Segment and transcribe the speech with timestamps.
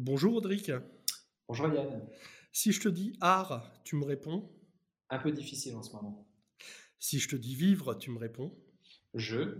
[0.00, 0.70] Bonjour Audric.
[1.48, 2.08] Bonjour Yann.
[2.52, 4.48] Si je te dis art, tu me réponds?
[5.10, 6.24] Un peu difficile en ce moment.
[7.00, 8.56] Si je te dis vivre, tu me réponds?
[9.14, 9.58] Je.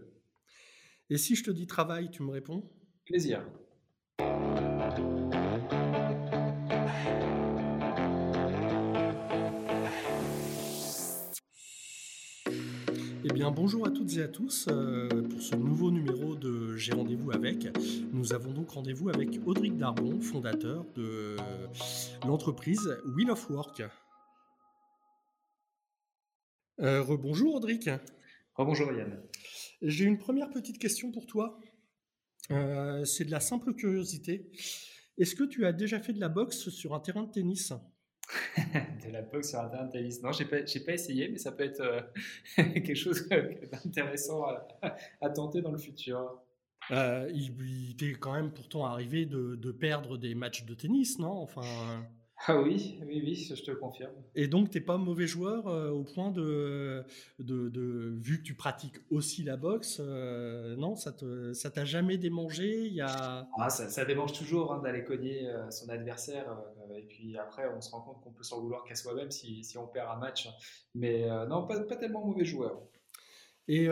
[1.11, 2.71] Et si je te dis travail, tu me réponds?
[3.05, 3.45] Plaisir.
[13.31, 16.95] Eh bien, bonjour à toutes et à tous euh, pour ce nouveau numéro de J'ai
[16.95, 17.69] rendez-vous avec.
[18.11, 21.37] Nous avons donc rendez-vous avec Audric Darbon, fondateur de
[22.27, 23.83] l'entreprise Wheel of Work.
[26.81, 27.91] Euh, rebonjour Audric.
[28.55, 29.21] Rebonjour Yann.
[29.83, 31.61] J'ai une première petite question pour toi.
[32.51, 34.51] Euh, c'est de la simple curiosité.
[35.19, 37.75] Est-ce que tu as déjà fait de la boxe sur un terrain de tennis?
[39.07, 40.23] de la boxe sur de tennis.
[40.23, 42.01] Non, j'ai pas, pas essayé, mais ça peut être euh,
[42.57, 44.45] quelque chose d'intéressant
[45.21, 46.43] à, tenter dans le futur.
[46.91, 51.43] Euh, il, était quand même pourtant arrivé de, de, perdre des matchs de tennis, non?
[51.43, 51.63] Enfin.
[52.47, 54.13] Ah oui, oui, oui, je te confirme.
[54.35, 57.05] Et donc, tu n'es pas mauvais joueur euh, au point de,
[57.41, 62.17] de, vu que tu pratiques aussi la boxe, euh, non, ça ne ça t'a jamais
[62.17, 63.49] démangé y a...
[63.59, 66.47] ah, ça, ça, démange toujours hein, d'aller cogner euh, son adversaire.
[66.97, 69.77] et puis après, on se rend compte qu'on peut s'en vouloir qu'à soi-même si, si,
[69.77, 70.49] on perd un match.
[70.95, 72.81] Mais non, pas, pas tellement mauvais joueur.
[73.67, 73.89] Et,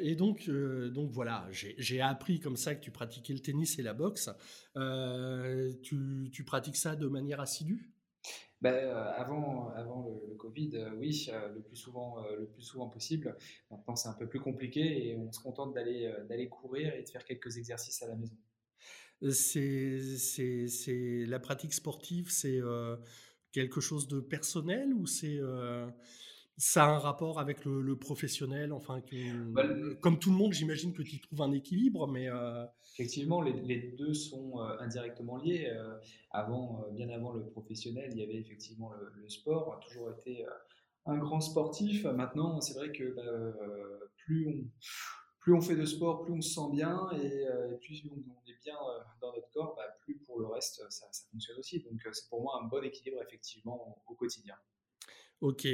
[0.00, 3.94] et, donc, donc voilà, j'ai appris comme ça que tu pratiquais le tennis et la
[3.94, 4.30] boxe.
[5.82, 7.95] Tu, tu, pratiques ça de manière assidue?
[8.60, 13.36] Ben, avant, avant le, Covid, oui, le, plus souvent, le plus souvent possible.
[13.70, 17.08] Maintenant, c'est un peu plus compliqué et on se contente d'aller d'aller courir et de
[17.08, 18.36] faire quelques exercices à la maison.
[19.30, 22.60] C'est la pratique sportive, c'est
[23.52, 25.40] quelque chose de personnel ou c'est
[26.58, 29.02] ça a un rapport avec le, professionnel, enfin,
[29.48, 29.64] bah,
[30.00, 34.14] comme tout le monde, j'imagine que tu trouves un équilibre, mais euh, effectivement, les, deux
[34.14, 35.66] sont euh, indirectement liés.
[35.70, 35.98] Euh,
[36.30, 40.46] avant, bien avant le professionnel, il y avait effectivement le, sport, a toujours été
[41.04, 42.04] un grand sportif.
[42.04, 44.70] Maintenant, c'est vrai que bah, plus on
[45.40, 47.46] plus on fait de sport, plus on se sent bien et,
[47.80, 48.16] plus on,
[48.50, 48.74] est bien
[49.20, 51.84] dans notre corps, bah, plus pour le reste ça, ça fonctionne aussi.
[51.84, 54.56] Donc c'est pour moi un bon équilibre effectivement au quotidien.
[55.40, 55.66] Ok,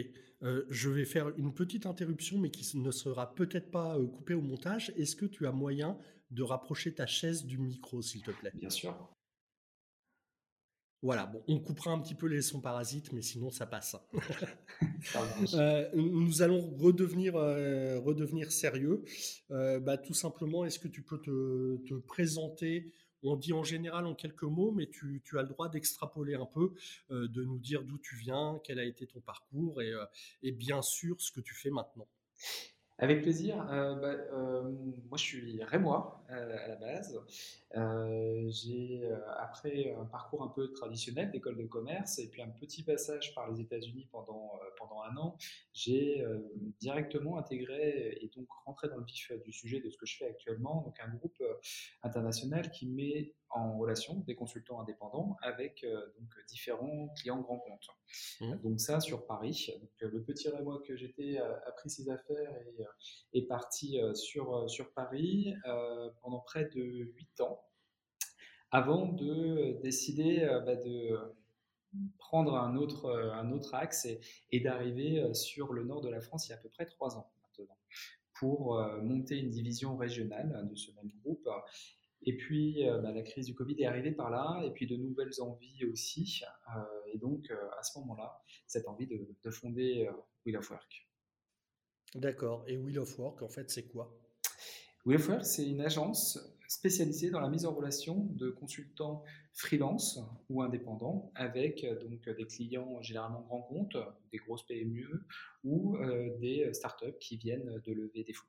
[0.43, 4.34] euh, je vais faire une petite interruption, mais qui ne sera peut-être pas euh, coupée
[4.34, 4.93] au montage.
[4.97, 5.97] Est-ce que tu as moyen
[6.31, 8.50] de rapprocher ta chaise du micro, s'il te plaît?
[8.55, 8.97] Bien sûr.
[11.00, 13.97] Voilà, bon, on coupera un petit peu les sons parasites, mais sinon ça passe.
[15.55, 19.05] euh, nous allons redevenir, redevenir sérieux.
[19.49, 24.15] Bah, tout simplement, est-ce que tu peux te, te présenter on dit en général en
[24.15, 26.75] quelques mots, mais tu, as le droit d'extrapoler un peu,
[27.10, 30.05] euh, de nous dire d'où tu viens, quel a été ton parcours et, euh,
[30.43, 32.09] et bien sûr ce que tu fais maintenant.
[32.99, 33.67] Avec plaisir.
[33.71, 34.63] Euh, bah, euh,
[35.09, 37.19] moi, je suis rémois euh, à la base.
[38.49, 39.09] j'ai,
[39.39, 43.51] après un parcours un peu traditionnel d'école de commerce et puis un petit passage par
[43.51, 45.37] les États-Unis pendant, pendant un an,
[45.73, 46.25] j'ai
[46.81, 50.27] directement intégré et donc rentré dans le vif du sujet de ce que je fais
[50.27, 51.43] actuellement, donc un groupe
[52.03, 55.85] international qui met en relation des consultants indépendants avec
[56.19, 57.89] donc différents clients grands comptes.
[58.41, 58.57] Mmh.
[58.63, 59.71] Donc ça sur Paris.
[59.81, 62.55] Donc, le petit rémois que j'étais a pris ses affaires
[63.33, 66.83] et est parti euh, sur, euh, sur Paris euh, pendant près de
[67.17, 67.62] 8 ans
[68.71, 71.19] avant de décider bah, de
[72.17, 74.09] prendre un autre, un autre axe
[74.51, 77.19] et, d'arriver sur le nord de la France il y a à peu près 3
[77.19, 77.77] ans maintenant
[78.33, 81.47] pour monter une division régionale de ce même groupe.
[82.25, 85.41] Et puis, bah, la crise du Covid est arrivée par là, et puis de nouvelles
[85.41, 86.43] envies aussi.
[87.12, 90.09] et donc, à ce moment-là, cette envie de, de fonder
[90.47, 91.09] Wheel of Work.
[92.15, 92.65] D'accord.
[92.69, 94.16] Et Wheel of Work, en fait, c'est quoi?
[95.05, 96.38] Wheel of Work, c'est une agence
[96.69, 100.19] spécialisée dans la mise en relation de consultants freelance
[100.49, 103.97] ou indépendants avec euh, donc des clients généralement grands comptes,
[104.31, 105.27] des grosses PME
[105.65, 108.47] ou euh, des startups qui viennent de lever des fonds.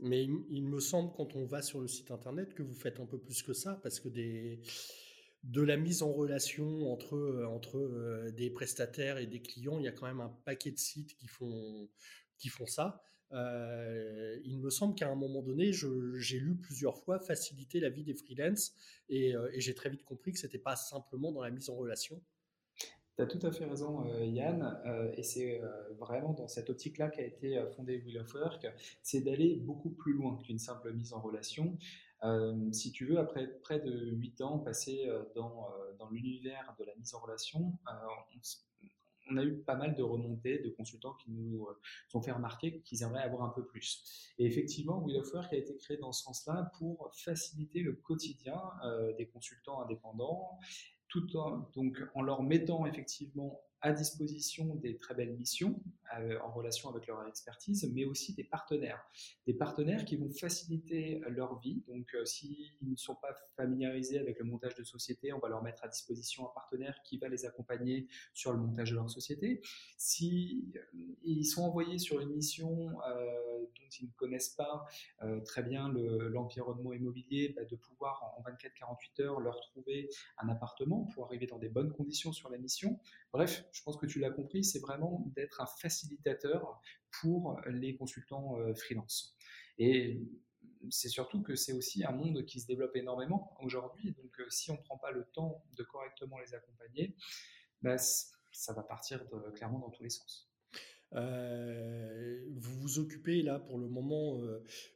[0.00, 3.06] Mais il me semble, quand on va sur le site internet, que vous faites un
[3.06, 4.60] peu plus que ça, parce que des,
[5.42, 9.88] de la mise en relation entre, euh, entre des prestataires et des clients, il y
[9.88, 11.88] a quand même un paquet de sites qui font,
[12.36, 13.02] qui font ça.
[13.32, 18.04] Euh, il me semble qu'à un moment donné, j'ai lu plusieurs fois faciliter la vie
[18.04, 18.74] des freelances
[19.08, 21.74] et, euh, et j'ai très vite compris que c'était pas simplement dans la mise en
[21.74, 22.20] relation.
[23.16, 24.78] Tu as tout à fait raison, euh, Yann,
[25.16, 25.62] et c'est
[25.98, 28.66] vraiment dans cette optique-là qu'a été fondée Wheel of Work,
[29.02, 31.78] c'est d'aller beaucoup plus loin qu'une simple mise en relation.
[32.72, 35.68] si tu veux, après près de 8 ans passés dans,
[35.98, 38.40] dans l'univers de la mise en relation, on,
[39.30, 41.66] on a eu pas mal de remontées de consultants qui nous
[42.14, 44.34] ont fait remarquer qu'ils aimeraient avoir un peu plus.
[44.38, 48.60] Et effectivement, Wheel of Work a été créé dans ce sens-là pour faciliter le quotidien
[49.16, 50.58] des consultants indépendants
[51.16, 55.80] tout en, donc, en leur mettant effectivement à disposition des très belles missions
[56.16, 59.04] euh, en relation avec leur expertise, mais aussi des partenaires.
[59.46, 61.82] Des partenaires qui vont faciliter leur vie.
[61.88, 65.62] Donc, euh, s'ils ne sont pas familiarisés avec le montage de société, on va leur
[65.62, 69.60] mettre à disposition un partenaire qui va les accompagner sur le montage de leur société.
[69.98, 70.80] Si euh,
[71.22, 74.86] ils sont envoyés sur une mission dont ils ne connaissent pas
[75.44, 80.08] très bien l'environnement immobilier, bah, de pouvoir en 24-48 heures leur trouver
[80.38, 82.98] un appartement pour arriver dans des bonnes conditions sur la mission.
[83.32, 86.80] Bref, je pense que tu l'as compris, c'est vraiment d'être un facilitateur
[87.20, 89.36] pour les consultants euh, freelance.
[89.78, 90.22] Et
[90.90, 94.12] c'est surtout que c'est aussi un monde qui se développe énormément aujourd'hui.
[94.12, 97.16] Donc, euh, si on ne prend pas le temps de correctement les accompagner,
[97.82, 99.24] bah, ça va partir
[99.54, 100.50] clairement dans tous les sens.
[101.12, 104.40] Euh, vous vous occupez là pour le moment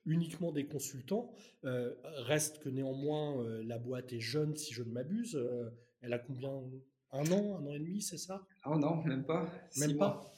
[0.06, 1.34] uniquement des consultants.
[1.62, 5.38] reste que néanmoins la boîte est jeune si je ne m'abuse.
[6.00, 6.62] elle a combien
[7.12, 8.46] un an, un an et demi, c'est ça?
[8.66, 9.50] Oh non, même pas.
[9.76, 10.32] Même pas?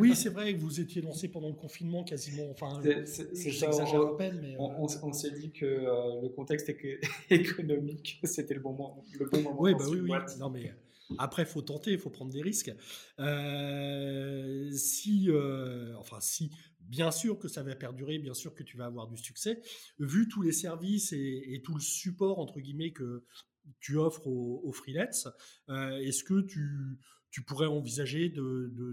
[0.00, 2.50] oui, c'est vrai que vous étiez lancé pendant le confinement quasiment.
[2.50, 3.70] Enfin, c'est ça.
[3.70, 6.70] On, à peine, mais, on, on, s'est dit que euh, le contexte
[7.30, 9.04] économique, c'était le bon moment.
[9.18, 10.10] Le bon moment oui, bah oui, oui.
[10.38, 10.72] Non, mais
[11.18, 12.74] après, il faut tenter, il faut prendre des risques.
[13.20, 18.76] Euh, si, euh, enfin, si, bien sûr que ça va perdurer, bien sûr que tu
[18.76, 19.60] vas avoir du succès.
[19.98, 23.24] Vu tous les services et, et tout le support entre guillemets que
[23.80, 25.28] tu offres aux, freelance.
[25.68, 26.98] Euh, est-ce que tu,
[27.30, 28.32] tu, pourrais envisager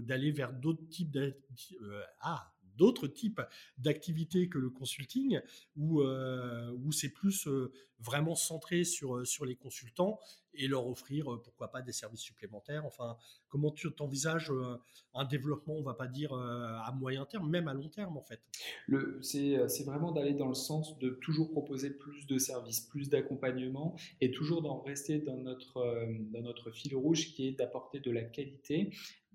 [0.02, 1.36] d'aller vers d'autres types de,
[1.82, 3.40] euh, ah, d'autres types
[3.78, 5.40] d'activités que le consulting,
[5.76, 10.18] où, euh, où c'est plus euh, vraiment centré sur, euh, sur les consultants
[10.54, 12.84] et leur offrir, pourquoi pas, des services supplémentaires.
[12.86, 13.16] Enfin,
[13.48, 14.52] comment tu t'envisages
[15.12, 18.40] un développement, on va pas dire à moyen terme, même à long terme, en fait?
[19.20, 24.30] C'est vraiment d'aller dans le sens de toujours proposer plus de services, plus d'accompagnement et
[24.30, 28.92] toujours d'en rester dans notre, dans notre fil rouge qui est d'apporter de la qualité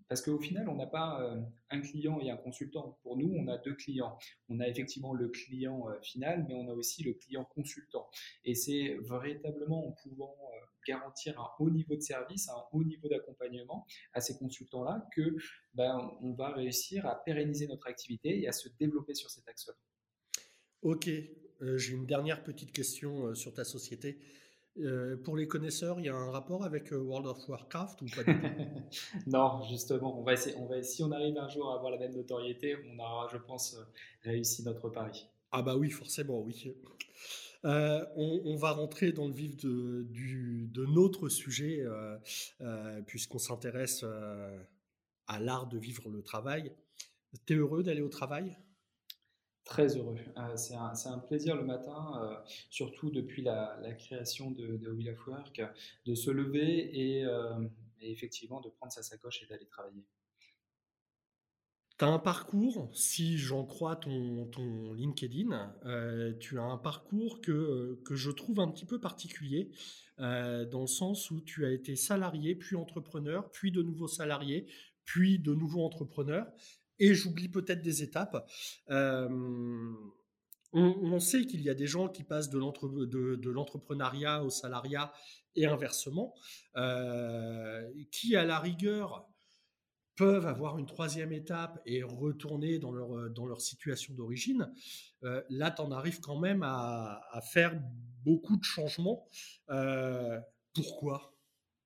[0.10, 1.40] parce qu'au final, on n'a pas euh,
[1.70, 2.98] un client et un consultant.
[3.04, 4.18] Pour nous, on a deux clients.
[4.50, 8.10] On a effectivement le client euh, final, mais on a aussi le client consultant.
[8.44, 13.08] Et c'est véritablement en pouvant euh, garantir un haut niveau de service, un haut niveau
[13.08, 15.36] d'accompagnement à ces consultants-là que
[15.76, 19.76] ben, on va réussir à pérenniser notre activité et à se développer sur cet axe-là.
[20.82, 21.08] Ok,
[21.76, 24.18] j'ai une dernière petite question sur ta société.
[24.80, 28.06] Euh, pour les connaisseurs, il y a un rapport avec euh, World of Warcraft ou
[28.06, 28.24] pas
[29.28, 31.98] Non, justement, on va essayer, on va, si on arrive un jour à avoir la
[31.98, 33.84] même notoriété, on aura, je pense, euh,
[34.24, 35.28] réussi notre pari.
[35.52, 36.76] Ah bah oui, forcément, oui.
[37.64, 41.84] on, va rentrer dans le vif de, du, de notre sujet,
[43.08, 44.06] puisqu'on s'intéresse
[45.26, 46.72] à l'art de vivre le travail.
[47.48, 48.56] T'es heureux d'aller au travail?
[49.70, 50.16] Très heureux.
[50.36, 52.36] Euh, c'est un, plaisir le matin, euh,
[52.72, 55.62] surtout depuis la, création de, de, of Work,
[56.08, 56.92] de se lever
[57.24, 57.68] euh,
[58.02, 60.04] et, effectivement de prendre sa sacoche et d'aller travailler.
[62.00, 65.76] Tu as un parcours, si j'en crois ton, ton LinkedIn,
[66.40, 69.70] tu as un parcours que, que je trouve un petit peu particulier,
[70.18, 74.66] dans le sens où tu as été salarié, puis entrepreneur, puis de nouveau salarié,
[75.06, 76.48] puis de nouveau entrepreneur
[77.00, 78.48] et j'oublie peut-être des étapes.
[80.72, 85.12] On, sait qu'il y a des gens qui passent de l'entrepreneuriat au salariat
[85.56, 86.34] et inversement,
[88.12, 89.28] qui à la rigueur
[90.20, 94.70] peuvent avoir une troisième étape et retourner dans leur, situation d'origine.
[95.22, 97.80] Là, tu en arrives quand même à, faire
[98.24, 99.28] beaucoup de changements.
[100.74, 101.39] pourquoi?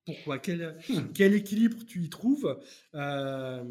[0.05, 0.37] Pourquoi?
[0.37, 1.13] Hmm.
[1.13, 2.59] quel, équilibre tu y trouves?
[2.93, 3.63] Euh,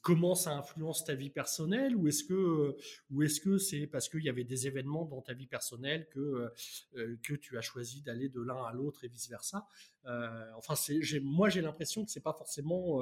[0.00, 1.94] Comment ça influence ta vie personnelle?
[1.96, 2.76] Ou est-ce que
[3.10, 6.50] ou est-ce que c'est parce qu'il y avait des événements dans ta vie personnelle que
[6.96, 9.66] euh, que tu as choisi d'aller de l'un à l'autre et vice versa
[10.06, 10.74] euh, Enfin,
[11.22, 13.00] moi j'ai l'impression que c'est pas forcément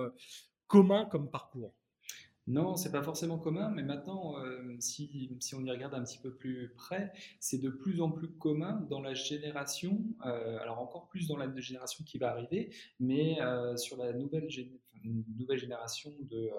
[0.66, 1.75] commun comme parcours.
[2.46, 6.30] Non, c'est pas forcément commun, mais maintenant, euh, si, on y regarde un petit peu
[6.30, 7.10] plus près,
[7.40, 11.50] c'est de plus en plus commun dans la génération, euh, alors encore plus dans la
[11.58, 12.70] génération qui va arriver,
[13.00, 16.50] mais euh, sur la nouvelle, génération de,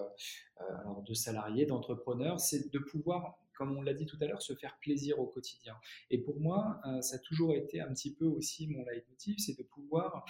[1.07, 4.77] de salariés, d'entrepreneurs, c'est de pouvoir comme on l'a dit tout à l'heure, se faire
[4.81, 5.75] plaisir au quotidien.
[6.09, 9.63] Et pour moi, ça a toujours été un petit peu aussi mon leitmotiv, c'est de
[9.63, 10.25] pouvoir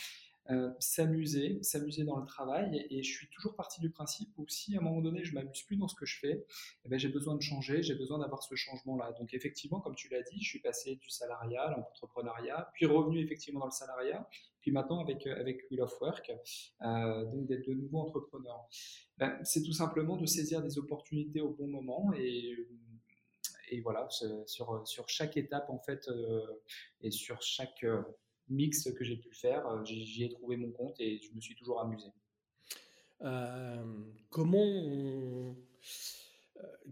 [0.51, 2.85] euh, s'amuser, s'amuser dans le travail.
[2.91, 5.63] Et, je suis toujours parti du principe où si à un moment donné je m'amuse
[5.63, 6.45] plus dans ce que je fais,
[6.83, 9.13] eh ben, j'ai besoin de changer, j'ai besoin d'avoir ce changement-là.
[9.19, 13.19] Donc effectivement, comme tu l'as dit, je suis passé du salariat à l'entrepreneuriat, puis revenu
[13.23, 14.27] effectivement dans le salariat,
[14.61, 16.31] puis maintenant avec, euh, avec Wheel of Work,
[16.83, 18.67] euh, donc d'être de nouveau entrepreneur.
[19.17, 22.55] Ben, c'est tout simplement de saisir des opportunités au bon moment et
[23.71, 24.07] et voilà,
[24.45, 26.07] sur, sur chaque étape en fait
[27.01, 27.83] et sur chaque
[28.49, 31.55] mix que j'ai pu faire, euh, j'y ai trouvé mon compte et je me suis
[31.55, 32.07] toujours amusé.
[33.21, 33.83] Euh,
[34.29, 35.53] comment euh,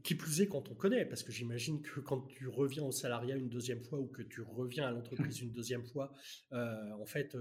[0.03, 3.35] Qui plus est quand on connaît, parce que j'imagine que quand tu reviens au salariat
[3.35, 6.13] une deuxième fois ou que tu reviens à l'entreprise une deuxième fois,
[6.51, 7.35] en fait,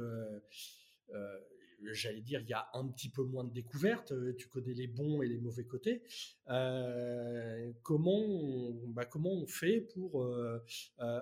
[1.92, 4.86] j'allais dire, il y a un petit peu moins de découvertes, euh, tu connais les
[4.86, 6.02] bons et les mauvais côtés.
[6.48, 10.62] Euh, comment, on, bah, comment on fait pour euh,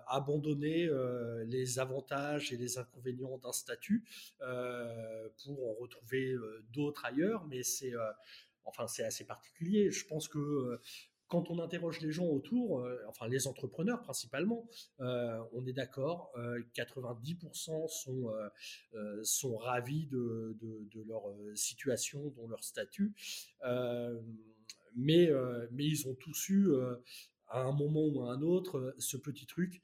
[0.07, 0.89] abandonner
[1.47, 4.05] les avantages et les inconvénients d'un statut
[4.39, 6.35] pour en retrouver
[6.73, 7.47] d'autres ailleurs?
[7.47, 7.93] Mais c'est
[8.65, 9.91] enfin c'est assez particulier.
[9.91, 10.81] Je pense que
[11.31, 14.69] quand on interroge les gens autour, euh, enfin les entrepreneurs principalement,
[15.01, 16.35] euh, on est d'accord,
[16.75, 18.33] 90% euh, sont,
[19.23, 20.59] sont ravis de,
[21.07, 21.23] leur
[21.55, 23.15] situation, de leur statut,
[24.97, 25.31] mais,
[25.71, 26.73] mais ils ont tous eu
[27.47, 29.81] à un moment ou à un autre ce petit truc,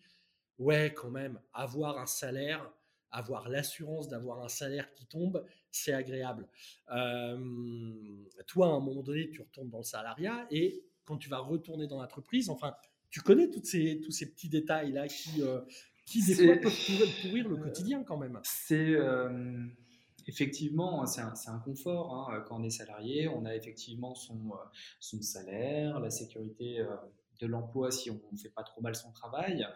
[0.59, 2.69] ouais quand même, avoir un salaire,
[3.12, 6.49] avoir l'assurance d'avoir un salaire qui tombe, c'est agréable.
[6.88, 11.87] toi, à un moment donné, tu retournes dans le salariat et quand tu vas retourner
[11.87, 12.51] dans l'entreprise.
[12.51, 12.75] Enfin,
[13.11, 15.61] tu connais toutes ces, tous ces petits détails-là qui, euh,
[16.05, 18.39] qui des fois peuvent pourrir, le quotidien quand même.
[18.43, 19.65] C'est euh,
[20.27, 22.15] effectivement, c'est un, un, confort.
[22.15, 24.65] Hein, quand on est salarié, on a effectivement son, euh,
[25.01, 26.85] son salaire, la sécurité
[27.38, 29.66] de l'emploi si on ne fait pas trop mal son travail.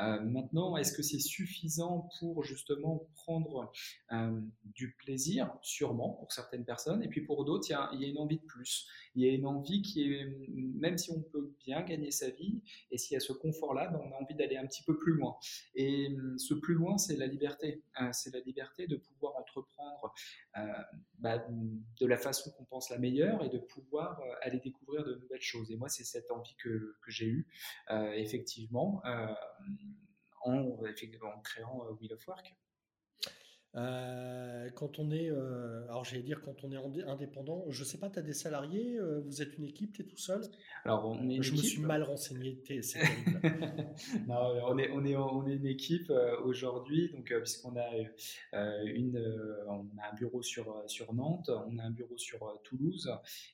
[0.00, 3.72] Euh, maintenant, est-ce que c'est suffisant pour justement prendre
[4.12, 5.52] euh, du plaisir?
[5.62, 7.02] Sûrement pour certaines personnes.
[7.02, 8.86] Et puis pour d'autres, il y, a une envie de plus.
[9.14, 12.62] Il y a une envie qui est, même si on peut bien gagner sa vie,
[12.90, 15.14] et s'il y a ce confort-là, ben, on a envie d'aller un petit peu plus
[15.14, 15.36] loin.
[15.74, 17.82] Et ce plus loin, c'est la liberté.
[18.00, 20.12] Euh, c'est la liberté de pouvoir entreprendre
[21.18, 21.44] bah,
[22.00, 25.70] de la façon qu'on pense la meilleure et de pouvoir aller découvrir de nouvelles choses.
[25.70, 27.48] Et moi, c'est cette envie que j'ai eue,
[28.14, 29.02] effectivement,
[30.44, 32.54] en, en, créant Wheel of Work.
[33.74, 38.08] Euh, quand on est, euh, alors j'allais dire quand on est indépendant, je sais pas,
[38.08, 40.40] tu as des salariés, euh, vous êtes une équipe, tu es tout seul?
[40.84, 43.00] Alors on est Je me suis mal renseigné, c'est
[44.26, 44.36] Non,
[44.66, 46.12] on est, on est, on est une équipe
[46.44, 47.88] aujourd'hui, donc puisqu'on a
[48.84, 49.18] une,
[49.68, 53.10] on a un bureau sur sur Nantes, on a un bureau sur Toulouse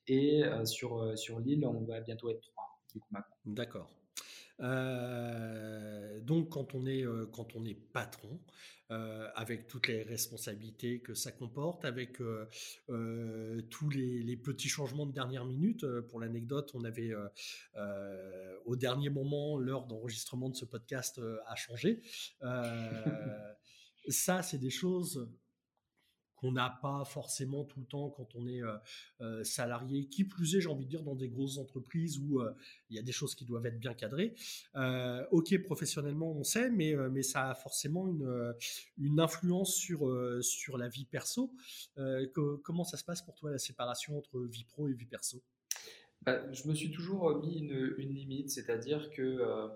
[0.06, 2.74] et sur sur l'île, on va bientôt être trois.
[3.44, 3.90] D'accord.
[4.60, 8.40] donc quand on est quand on est patron,
[8.90, 12.46] euh, avec toutes les responsabilités que ça comporte, avec euh,
[12.90, 15.86] euh, tous les, petits changements de dernière minute.
[16.08, 17.14] Pour l'anecdote, on avait
[18.66, 22.02] au dernier moment, l'heure d'enregistrement de ce podcast a changé.
[24.08, 25.30] ça, c'est des choses
[26.44, 28.76] qu'on n'a pas forcément tout le temps quand on est euh,
[29.22, 30.08] euh, salarié.
[30.08, 32.52] Qui plus est, j'ai envie de dire, dans des grosses entreprises où euh,
[32.90, 34.34] il y a des choses qui doivent être bien cadrées.
[35.30, 40.10] ok, professionnellement, on sait, mais, mais ça a forcément une, influence sur,
[40.42, 41.54] sur la vie perso.
[42.62, 45.42] comment ça se passe pour toi, la séparation entre vie pro et vie perso?
[46.22, 49.70] Bah, Je me suis toujours mis une, limite, c'est-à-dire que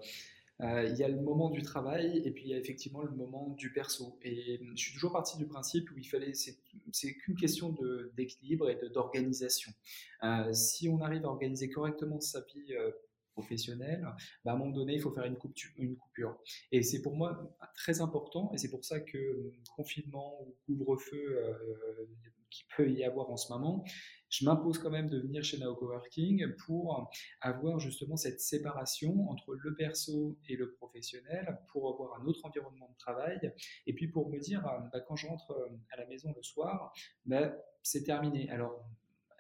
[0.61, 3.49] il y a le moment du travail et puis il y a effectivement le moment
[3.57, 4.19] du perso.
[4.23, 7.77] Et je suis toujours parti du principe où il fallait, c'est qu'une question
[8.17, 9.73] d'équilibre et d'organisation.
[10.25, 12.91] Euh, si on arrive à organiser correctement sa vie euh,
[13.33, 14.03] professionnelle,
[14.45, 15.37] bah, à un moment donné, il faut faire une,
[15.77, 16.37] une coupure.
[16.73, 21.39] Et c'est pour moi très important, et c'est pour ça que confinement ou couvre-feu
[22.51, 23.85] qui peut y avoir en ce moment,
[24.31, 29.55] je m'impose quand même de venir chez Nao Coworking pour avoir justement cette séparation entre
[29.55, 33.53] le perso et le professionnel, pour avoir un autre environnement de travail,
[33.87, 34.63] et puis pour me dire,
[34.93, 36.93] bah, quand je rentre euh, à la maison le soir,
[37.25, 38.51] bah, c'est terminé.
[38.51, 38.85] Alors,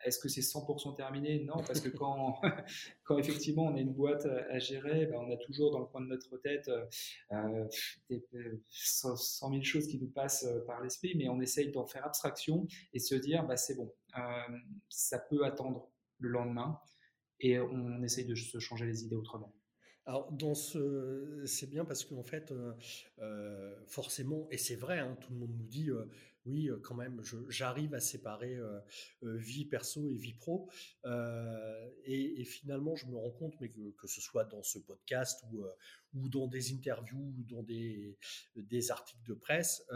[0.05, 1.41] est-ce que c'est 100% terminé?
[1.45, 2.41] Non, parce que quand,
[3.05, 6.01] quand effectivement on a une boîte à gérer, ben on a toujours dans le coin
[6.01, 6.71] de notre tête
[7.33, 7.65] euh,
[8.11, 12.07] 100 000 euh, choses qui nous passent euh, par l'esprit, mais on essaye d'en faire
[12.07, 14.21] abstraction et se dire bah, c'est bon, euh,
[14.89, 16.79] ça peut attendre le lendemain
[17.41, 19.55] et on essaye de se changer les idées autrement.
[20.07, 22.53] Alors, dans ce, c'est bien parce qu'en fait,
[23.87, 25.91] forcément, et c'est vrai, hein, tout le monde nous dit,
[26.47, 28.59] oui, quand même, j'arrive à séparer
[29.23, 30.71] vie perso et vie pro.
[32.05, 35.65] Et, finalement, je me rends compte, mais que, ce soit dans ce podcast ou,
[36.15, 38.17] ou dans des interviews ou dans des,
[38.57, 39.87] des articles de presse,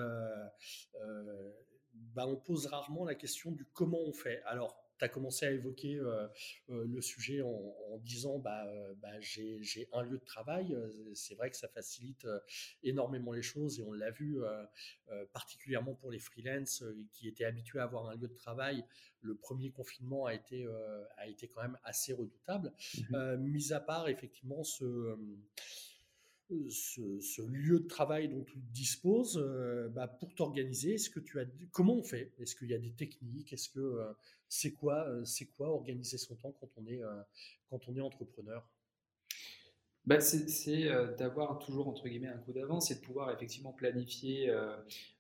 [2.15, 4.43] bah, on pose rarement la question du comment on fait.
[4.45, 6.29] Alors, tu as commencé à évoquer euh,
[6.71, 10.77] euh, le sujet en, disant bah, euh, bah j'ai un lieu de travail.
[11.15, 12.27] C'est vrai que ça facilite
[12.83, 14.39] énormément les choses et on l'a vu
[15.33, 18.85] particulièrement pour les freelances qui étaient habitués à avoir un lieu de travail.
[19.21, 20.67] Le premier confinement a été,
[21.17, 22.73] a été quand même assez redoutable.
[23.11, 25.17] Mmh mis à part effectivement ce
[26.71, 31.45] ce, lieu de travail dont tu disposes euh, bah, pour t'organiser Est-ce que tu as
[31.71, 32.33] comment on fait?
[32.39, 33.53] Est-ce qu'il y a des techniques?
[33.53, 34.13] Est-ce que euh,
[34.53, 37.01] c'est quoi euh, c'est quoi organiser son temps quand on est
[37.71, 38.69] quand on est entrepreneur?
[40.05, 44.53] Bah, c'est d'avoir toujours entre guillemets un coup d'avance et de pouvoir effectivement planifier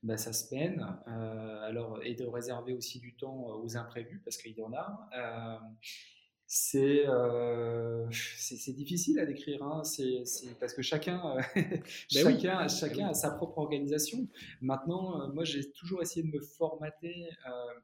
[0.03, 4.63] bah, sa semaine alors et de réserver aussi du temps aux imprévus parce qu'il y
[4.63, 5.59] en a euh,
[6.55, 7.07] c'est
[8.11, 9.83] c'est difficile à décrire, hein.
[9.85, 10.23] c'est
[10.61, 14.29] parce que chacun, euh, ben chacun, chacun a sa propre organisation.
[14.61, 17.31] Maintenant, euh, moi, j'ai toujours essayé de me formater,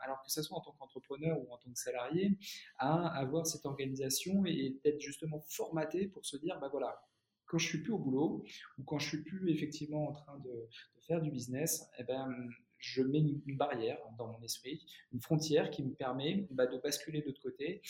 [0.00, 2.36] alors que ce soit en tant qu'entrepreneur ou en tant que salarié,
[2.76, 7.00] à avoir cette organisation et d'être justement formaté pour se dire, bah voilà,
[7.46, 8.44] quand je suis plus au boulot
[8.78, 10.68] ou quand je suis plus effectivement en train de,
[11.06, 12.28] faire du business, eh ben,
[12.76, 14.84] je mets une, barrière dans mon esprit,
[15.14, 17.80] une frontière qui me permet bah, de basculer de l'autre côté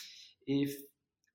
[0.48, 0.66] et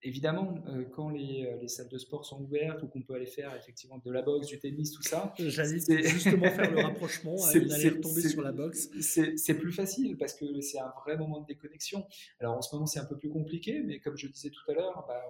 [0.03, 3.25] évidemment, euh, quand les, euh, les, salles de sport sont ouvertes ou qu'on peut aller
[3.25, 5.33] faire effectivement de la boxe, du tennis, tout ça.
[5.37, 8.89] J'allais justement faire le rapprochement, aller retomber sur la boxe.
[8.99, 12.05] C'est plus facile parce que c'est un vrai moment de déconnexion.
[12.39, 14.73] Alors en ce moment, c'est un peu plus compliqué, mais comme je disais tout à
[14.73, 15.23] l'heure, bah,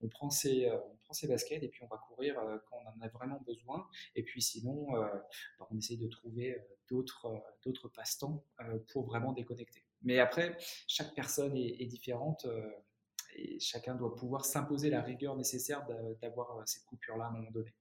[0.00, 2.36] on, prend ses, euh, on prend ses baskets et puis on va courir
[2.70, 3.86] quand on en a vraiment besoin.
[4.16, 6.56] Et puis sinon, bah, on essaye de trouver
[6.88, 8.44] d'autres passe-temps
[8.88, 9.84] pour vraiment déconnecter.
[10.02, 12.46] Mais après, chaque personne est, est différente
[13.36, 15.86] et chacun doit pouvoir s'imposer la rigueur nécessaire
[16.22, 17.72] d'avoir euh, cette coupure-là à un moment donné.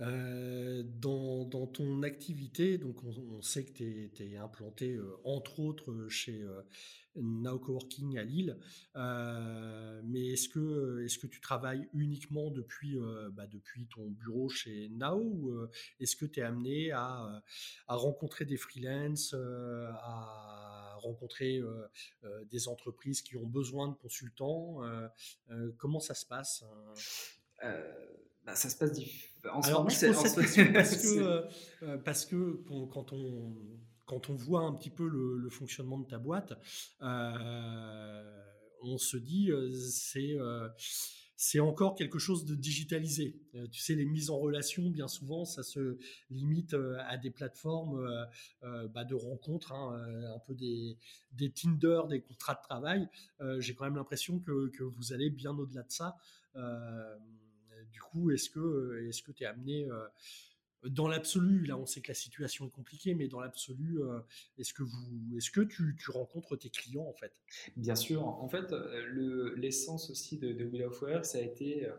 [0.00, 6.42] Euh, dans, ton activité, donc on, sait que tu es, implanté euh, entre autres chez
[7.16, 8.56] Now Coworking à Lille,
[8.94, 12.98] mais est-ce que, tu travailles uniquement depuis,
[13.32, 13.46] bah,
[13.94, 15.66] ton bureau chez Now ou
[15.98, 17.42] est-ce que tu es amené à,
[17.86, 20.69] à, rencontrer des freelances, à
[21.00, 21.86] rencontrer euh,
[22.24, 24.84] euh, des entreprises qui ont besoin de consultants.
[24.84, 25.08] Euh,
[25.78, 26.64] comment ça se passe
[28.44, 28.98] bah, ça se passe
[29.52, 33.54] en cette question parce que, parce que quand on,
[34.06, 36.54] quand on voit un petit peu le, fonctionnement de ta boîte,
[37.00, 40.38] on se dit c'est
[41.42, 43.34] c'est encore quelque chose de digitalisé.
[43.54, 45.96] Euh, tu sais, les mises en relation, bien souvent, ça se
[46.28, 47.98] limite euh, à des plateformes
[48.62, 49.98] euh, bah, de rencontres, hein,
[50.34, 50.98] un peu des,
[51.54, 53.08] Tinder, des contrats de travail.
[53.58, 56.18] J'ai quand même l'impression que, que, vous allez bien au-delà de ça.
[57.90, 59.88] du coup, est-ce que est-ce que tu es amené
[60.84, 64.20] dans l'absolu, là, on sait que la situation est compliquée, mais dans l'absolu, euh,
[64.58, 67.32] est-ce que vous, est-ce que tu, rencontres tes clients en fait?
[67.76, 68.26] Bien sûr.
[68.26, 71.92] En fait, euh, l'essence aussi de, de Wheel of ça a été euh,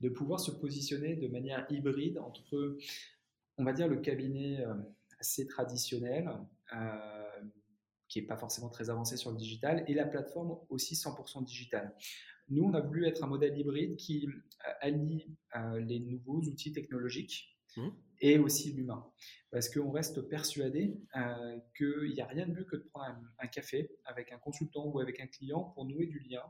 [0.00, 2.76] de pouvoir se positionner de manière hybride entre,
[3.56, 4.64] on va dire, le cabinet
[5.18, 6.30] assez traditionnel,
[8.08, 11.94] qui n'est pas forcément très avancé sur le digital, et la plateforme aussi 100% digitale.
[12.48, 14.28] Nous, on a voulu être un modèle hybride qui
[14.80, 15.26] allie
[15.78, 17.88] les nouveaux outils technologiques Mmh.
[18.20, 19.04] Et aussi l'humain.
[19.50, 23.46] Parce qu'on reste persuadé euh, qu'il n'y a rien de mieux que de prendre un,
[23.46, 26.42] café avec un consultant ou avec un client pour nouer du lien,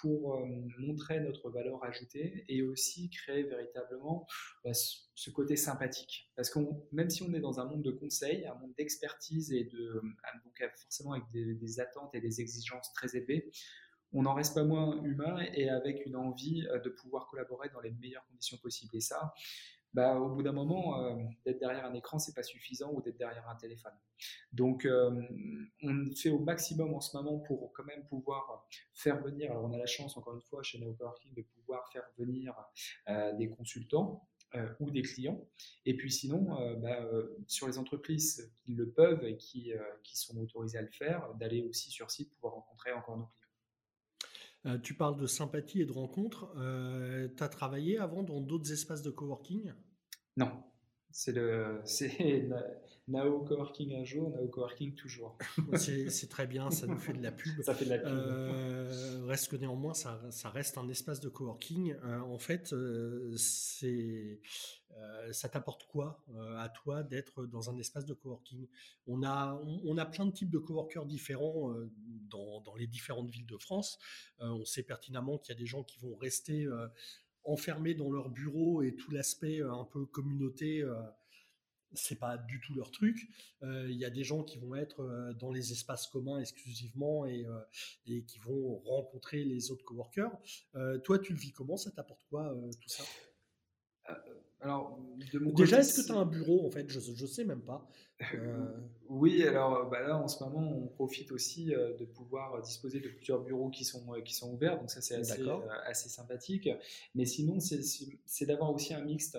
[0.00, 0.46] pour euh,
[0.78, 4.26] montrer notre valeur ajoutée et aussi créer véritablement
[4.64, 6.30] bah, ce côté sympathique.
[6.36, 6.58] Parce que
[6.90, 10.02] même si on est dans un monde de conseils, un monde d'expertise et de, euh,
[10.44, 13.50] donc forcément avec des, des attentes et des exigences très élevées,
[14.12, 17.92] on n'en reste pas moins humain et avec une envie de pouvoir collaborer dans les
[17.92, 18.94] meilleures conditions possibles.
[18.94, 19.32] Et ça,
[19.94, 23.18] bah, au bout d'un moment, euh, d'être derrière un écran, c'est pas suffisant ou d'être
[23.18, 23.92] derrière un téléphone.
[24.52, 25.10] Donc, euh,
[25.82, 29.50] on fait au maximum en ce moment pour quand même pouvoir faire venir.
[29.50, 30.96] Alors, on a la chance, encore une fois, chez Neo
[31.36, 32.54] de pouvoir faire venir
[33.08, 34.26] euh, des consultants
[34.80, 35.48] ou des clients.
[35.86, 37.08] Et puis, sinon, bah,
[37.46, 41.90] sur les entreprises qui le peuvent et qui, sont autorisées à le faire, d'aller aussi
[41.90, 43.41] sur site pour rencontrer encore nos clients.
[44.82, 46.52] Tu parles de sympathie et de rencontre.
[47.36, 49.72] tu as travaillé avant dans d'autres espaces de coworking?
[50.36, 50.50] Non,
[51.10, 51.80] c'est le
[53.12, 55.36] Nao Coworking un jour, Nao Coworking toujours.
[55.76, 57.62] c'est très bien, ça nous fait de la pub.
[57.62, 58.08] Ça fait de la pub.
[58.08, 61.94] Euh, reste que néanmoins, ça, reste un espace de coworking.
[62.04, 64.40] Euh, en fait, euh, c'est
[65.30, 66.22] ça t'apporte quoi
[66.58, 68.68] à toi d'être dans un espace de coworking?
[69.06, 71.74] On a, on, a plein de types de coworkers différents
[72.28, 73.98] dans, dans, les différentes villes de France.
[74.38, 76.68] on sait pertinemment qu'il y a des gens qui vont rester
[77.44, 80.94] enfermés dans leur bureau et tout l'aspect euh, un peu communauté euh,
[81.94, 83.28] c'est pas du tout leur truc.
[83.62, 87.46] Il y a des gens qui vont être dans les espaces communs exclusivement et,
[88.06, 90.30] et qui vont rencontrer les autres coworkers.
[91.04, 91.76] toi, tu le vis comment?
[91.76, 93.04] Ça t'apporte quoi tout ça?
[94.60, 94.98] Alors,
[95.56, 96.88] Déjà, est-ce que tu as un bureau en fait?
[96.88, 97.86] Je ne sais même pas.
[98.34, 98.66] Euh,
[99.08, 103.08] oui, alors bah là en ce moment on profite aussi euh, de pouvoir disposer de
[103.08, 105.42] plusieurs bureaux qui sont, euh, qui sont ouverts, donc ça c'est assez,
[105.84, 106.68] assez, sympathique.
[107.14, 109.38] Mais sinon c'est d'avoir aussi un mixte.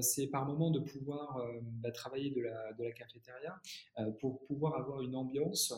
[0.00, 1.44] c'est par moment de pouvoir
[1.82, 3.60] bah, travailler de la, de la cafétéria
[4.20, 5.74] pour pouvoir avoir une ambiance,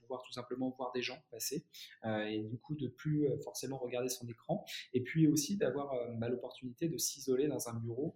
[0.00, 1.64] pouvoir tout simplement voir des gens passer
[2.04, 4.64] et du coup de plus forcément regarder son écran.
[4.94, 8.14] Et puis aussi d'avoir bah, l'opportunité de s'isoler dans un bureau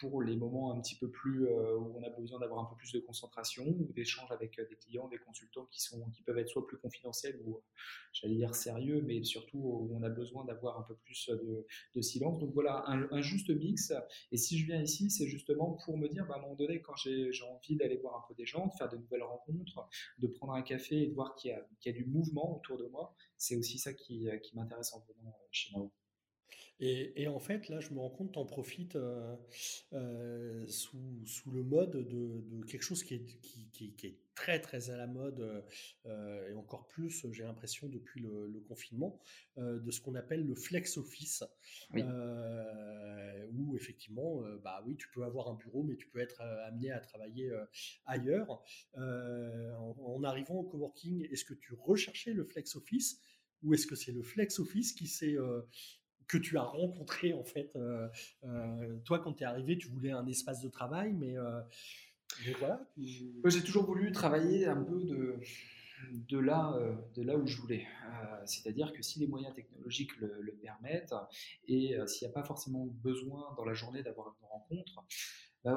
[0.00, 2.76] pour les moments un petit peu plus euh, où on a besoin d'avoir un peu
[2.76, 6.38] plus de concentration ou d'échanges avec euh, des clients, des consultants qui, sont, qui peuvent
[6.38, 7.62] être soit plus confidentiels ou,
[8.12, 12.38] j'allais dire, sérieux, mais surtout où on a besoin d'avoir un peu plus de, silence.
[12.38, 13.92] Donc voilà, un, juste mix.
[14.30, 16.82] Et si je viens ici, c'est justement pour me dire, bah, à un moment donné,
[16.82, 20.26] quand j'ai envie d'aller voir un peu des gens, de faire de nouvelles rencontres, de
[20.26, 21.50] prendre un café et de voir qu'il
[21.84, 25.36] y, a du mouvement autour de moi, c'est aussi ça qui, qui m'intéresse en venant
[25.50, 25.90] chez moi.
[26.78, 29.34] Et, en fait, là, je me rends compte, tu en profites euh,
[29.94, 34.60] euh, sous, sous, le mode de, de, quelque chose qui est, qui, qui, est, très,
[34.60, 35.64] très à la mode,
[36.04, 39.18] euh, et encore plus, j'ai l'impression, depuis le, confinement,
[39.56, 41.44] de ce qu'on appelle le flex office,
[41.94, 47.00] où effectivement, bah oui, tu peux avoir un bureau, mais tu peux être amené à
[47.00, 47.50] travailler
[48.04, 48.62] ailleurs.
[48.96, 53.22] En, en, arrivant au coworking, est-ce que tu recherchais le flex office
[53.62, 55.36] ou est-ce que c'est le flex office qui s'est
[56.28, 57.70] que tu as rencontré en fait.
[57.76, 58.08] Euh,
[58.44, 61.60] euh, toi, quand tu es arrivé, tu voulais un espace de travail, mais, euh,
[62.58, 62.80] voilà.
[62.96, 65.00] J'ai toujours voulu travailler un peu
[66.12, 66.76] de, là,
[67.14, 67.86] de là où je voulais.
[68.44, 71.14] C'est-à-dire que si les moyens technologiques le, permettent
[71.68, 75.04] et s'il n'y a pas forcément besoin dans la journée d'avoir une rencontre,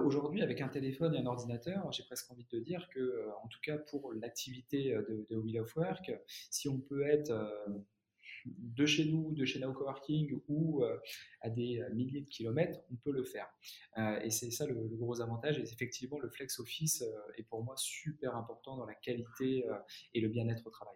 [0.05, 3.47] Aujourd'hui, avec un téléphone et un ordinateur, j'ai presque envie de te dire que, en
[3.47, 7.33] tout cas pour l'activité de, de Wheel of Work, si on peut être
[8.57, 10.97] de chez nous, de chez Now Coworking ou euh,
[11.41, 13.47] à des euh, milliers de kilomètres, on peut le faire.
[13.97, 15.59] Euh, et c'est ça le, gros avantage.
[15.59, 17.03] Et effectivement, le flex office
[17.37, 19.65] est pour moi super important dans la qualité
[20.13, 20.95] et le bien-être au travail.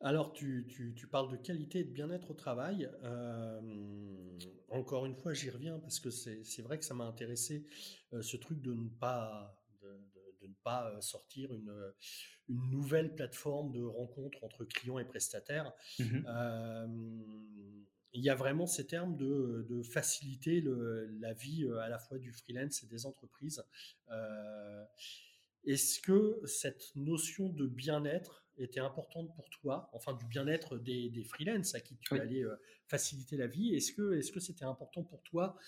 [0.00, 0.66] Alors, tu,
[1.10, 2.90] parles de qualité et de bien-être au travail.
[4.68, 7.64] encore une fois, j'y reviens parce que c'est vrai que ça m'a intéressé
[8.20, 9.56] ce truc de ne pas,
[10.66, 11.72] pas sortir une
[12.48, 15.72] une nouvelle plateforme de rencontre entre clients et prestataires.
[15.98, 16.86] Mmh euh,
[18.12, 20.64] il y a vraiment ces termes de, faciliter
[21.20, 23.62] la vie euh, à la fois du freelance et des entreprises.
[24.10, 24.84] Euh,
[25.66, 31.24] est-ce que cette notion de bien-être était importante pour toi, enfin du bien-être des, des
[31.24, 32.42] freelances à qui tu allais
[32.86, 35.58] faciliter la vie Est-ce que est-ce que c'était important pour toi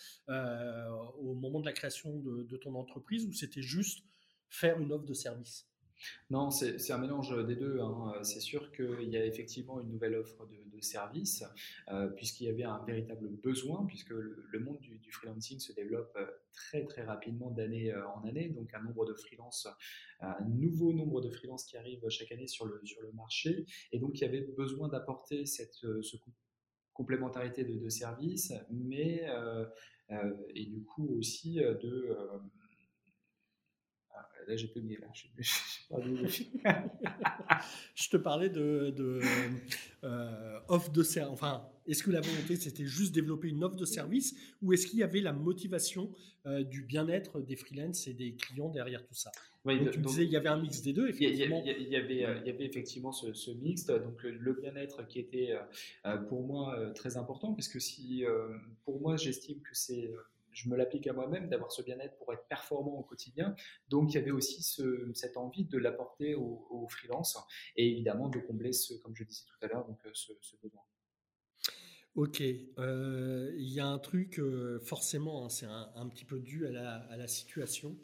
[1.18, 4.04] au moment de la création de, de ton entreprise ou c'était juste
[4.48, 5.68] faire une offre de service
[6.30, 7.80] non, c'est un mélange des deux.
[7.80, 8.12] Hein.
[8.22, 11.42] C'est sûr qu'il y a effectivement une nouvelle offre de, services,
[11.88, 16.24] euh, puisqu'il y avait un véritable besoin, puisque le, monde du, freelancing se développe euh,
[16.52, 19.66] très très rapidement d'année euh, en année, donc un nombre de freelance,
[20.20, 23.98] un nouveau nombre de freelance qui arrivent chaque année sur le, sur le marché, et
[23.98, 25.64] donc il y avait besoin d'apporter ce
[26.92, 29.26] complémentarité de, services, mais
[30.54, 32.16] et du coup aussi de
[34.48, 35.08] là, j'ai là.
[37.94, 39.20] Je, te parlais de, de
[40.04, 41.32] euh, offre de service.
[41.32, 44.98] Enfin, est-ce que la volonté, c'était juste développer une offre de service ou est-ce qu'il
[44.98, 46.10] y avait la motivation
[46.46, 49.30] euh, du bien-être des freelances et des clients derrière tout ça?
[49.64, 51.62] Donc, tu disais, il y avait un mix des deux, effectivement.
[51.66, 55.18] Il y, avait, euh, il y avait effectivement ce, ce mixte, donc le, bien-être qui
[55.18, 55.54] était
[56.28, 58.24] pour moi très important, parce que si,
[58.84, 60.10] pour moi, j'estime que c'est
[60.58, 63.54] je me l'applique à moi-même, d'avoir ce bien-être pour être performant au quotidien.
[63.88, 64.62] Donc, il y avait aussi
[65.14, 67.38] cette envie de l'apporter aux, freelances
[67.76, 70.80] et évidemment de combler, ce, comme je disais tout à l'heure, donc euh, ce, besoin.
[72.14, 76.66] Ok, euh, il y a un truc, euh, forcément, hein, c'est un, petit peu dû
[76.66, 77.96] à la situation.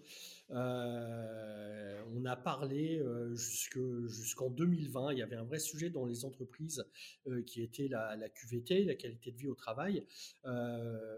[0.51, 6.25] Euh, on a parlé euh, jusqu'en 2020, il y avait un vrai sujet dans les
[6.25, 6.85] entreprises
[7.27, 10.07] euh, qui était la, QVT, la qualité de vie au travail.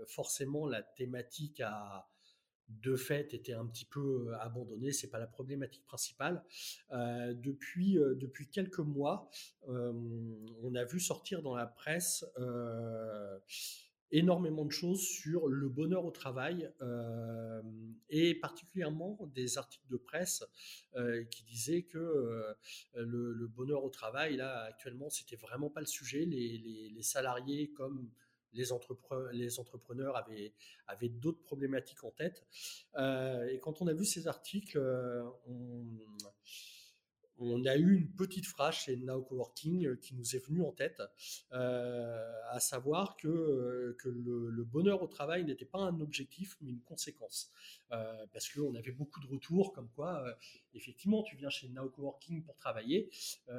[0.06, 2.08] forcément, la thématique a
[2.68, 6.42] de fait été un petit peu abandonnée, c'est pas la problématique principale.
[6.90, 9.30] depuis, depuis quelques mois,
[9.68, 12.24] on a vu sortir dans la presse
[14.12, 17.62] énormément de choses sur le bonheur au travail euh,
[18.08, 20.44] et particulièrement des articles de presse
[20.94, 22.54] euh, qui disaient que euh,
[22.94, 26.24] le, bonheur au travail, là, actuellement, c'était vraiment pas le sujet.
[26.24, 26.58] Les,
[26.94, 28.10] les, salariés, comme
[28.52, 30.52] les, entrepreneurs avaient,
[30.86, 32.46] avaient d'autres problématiques en tête.
[32.96, 34.78] et quand on a vu ces articles,
[35.46, 35.84] on,
[37.38, 40.72] on a eu une petite phrase chez Now Coworking euh, qui nous est venue en
[40.72, 41.02] tête,
[41.52, 46.70] euh, à savoir que, euh, que le, bonheur au travail n'était pas un objectif, mais
[46.70, 47.50] une conséquence.
[47.88, 50.24] parce qu'on avait beaucoup de retours comme quoi,
[50.74, 53.10] effectivement, tu viens chez Now Coworking pour travailler,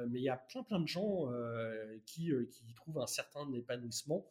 [0.08, 1.28] mais il y a plein plein de gens
[2.04, 4.30] qui, qui trouvent un certain épanouissement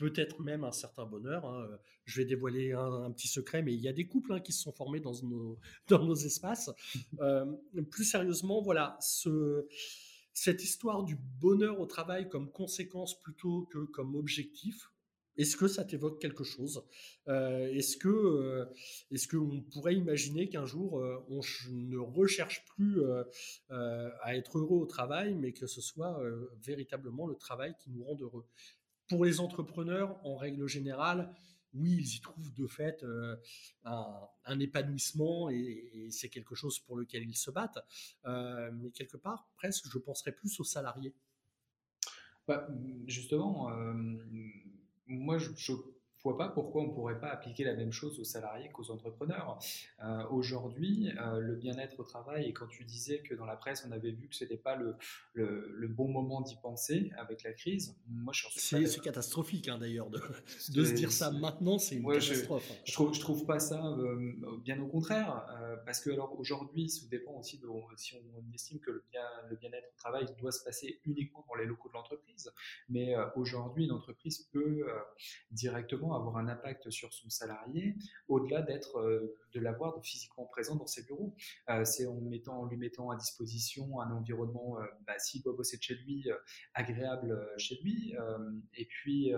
[0.00, 1.44] peut-être même un certain bonheur.
[1.44, 1.68] Hein.
[2.06, 4.62] Je vais dévoiler un, petit secret, mais il y a des couples hein, qui se
[4.62, 5.58] sont formés dans nos,
[5.88, 6.70] dans nos espaces.
[7.20, 7.44] Euh,
[7.90, 9.68] plus sérieusement, voilà, ce,
[10.32, 14.90] cette histoire du bonheur au travail comme conséquence plutôt que comme objectif,
[15.36, 16.84] est-ce que ça t'évoque quelque chose?
[17.28, 18.64] Euh, Est-ce que euh,
[19.10, 20.94] est-ce qu'on pourrait imaginer qu'un jour
[21.28, 23.00] on ne recherche plus
[23.70, 26.20] à être heureux au travail, mais que ce soit
[26.62, 28.46] véritablement le travail qui nous rend heureux?
[29.10, 31.34] Pour les entrepreneurs, en règle générale,
[31.74, 33.36] oui, ils y trouvent de fait euh,
[33.84, 37.78] un, épanouissement et, c'est quelque chose pour lequel ils se battent.
[38.24, 41.14] Euh, mais quelque part, presque, je penserais plus aux salariés.
[42.46, 42.68] Bah,
[43.06, 43.92] justement, euh,
[45.06, 45.72] moi, je, je
[46.22, 49.58] vois pas pourquoi on ne pourrait pas appliquer la même chose aux salariés qu'aux entrepreneurs.
[50.02, 53.84] Euh, aujourd'hui, euh, le bien-être au travail, et quand tu disais que dans la presse,
[53.88, 54.96] on avait vu que ce n'était pas le,
[55.34, 60.20] le, bon moment d'y penser avec la crise, moi je C'est catastrophique hein, d'ailleurs de,
[60.74, 62.70] de se dire ça maintenant, c'est une catastrophe.
[62.84, 65.44] Je, je, trouve, je trouve pas ça euh, bien au contraire,
[65.84, 69.56] parce que alors aujourd'hui, ça dépend aussi de si on estime que le bien le
[69.56, 72.52] bien-être au travail doit se passer uniquement dans les locaux de l'entreprise,
[72.88, 74.86] mais aujourd'hui, une entreprise peut
[75.50, 77.96] directement avoir un impact sur son salarié
[78.28, 81.34] au-delà d'être euh, de l'avoir physiquement présent dans ses bureaux.
[81.68, 85.76] Euh, c'est en, mettant, lui mettant à disposition un environnement, euh, bah, s'il doit bosser
[85.76, 86.28] de chez lui,
[86.74, 88.14] agréable chez lui,
[88.74, 89.32] et puis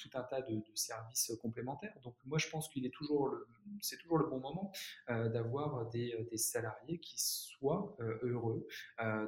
[0.00, 1.98] tout un tas de, services complémentaires.
[2.04, 3.34] Donc moi, je pense qu'il est toujours,
[3.80, 4.72] c'est toujours le bon moment
[5.08, 8.66] d'avoir des, salariés qui soient heureux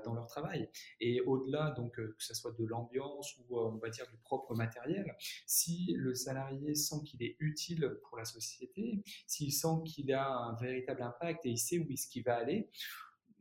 [0.05, 0.71] dans leur travail.
[1.01, 5.17] Et au-delà, donc que ce soit de l'ambiance ou on va dire du propre matériel,
[5.47, 10.55] si le salarié sent qu'il est utile pour la société, s'il sent qu'il a un
[10.57, 12.71] véritable impact et il sait où est-ce qu'il va aller,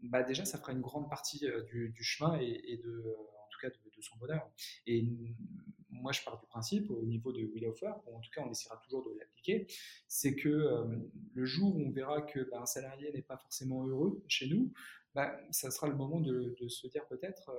[0.03, 3.59] bah déjà, ça fera une grande partie euh, du, chemin et, de, euh, en tout
[3.61, 4.47] cas, de, son bonheur.
[4.85, 5.03] Et
[5.89, 8.51] moi, je pars du principe, au niveau de Will of Work, en tout cas, on
[8.51, 9.65] essaiera toujours de l'appliquer,
[10.07, 10.85] c'est que euh,
[11.33, 14.71] le jour où on verra que bah, un salarié n'est pas forcément heureux chez nous,
[15.15, 17.51] bah, ça sera le moment de, se dire peut-être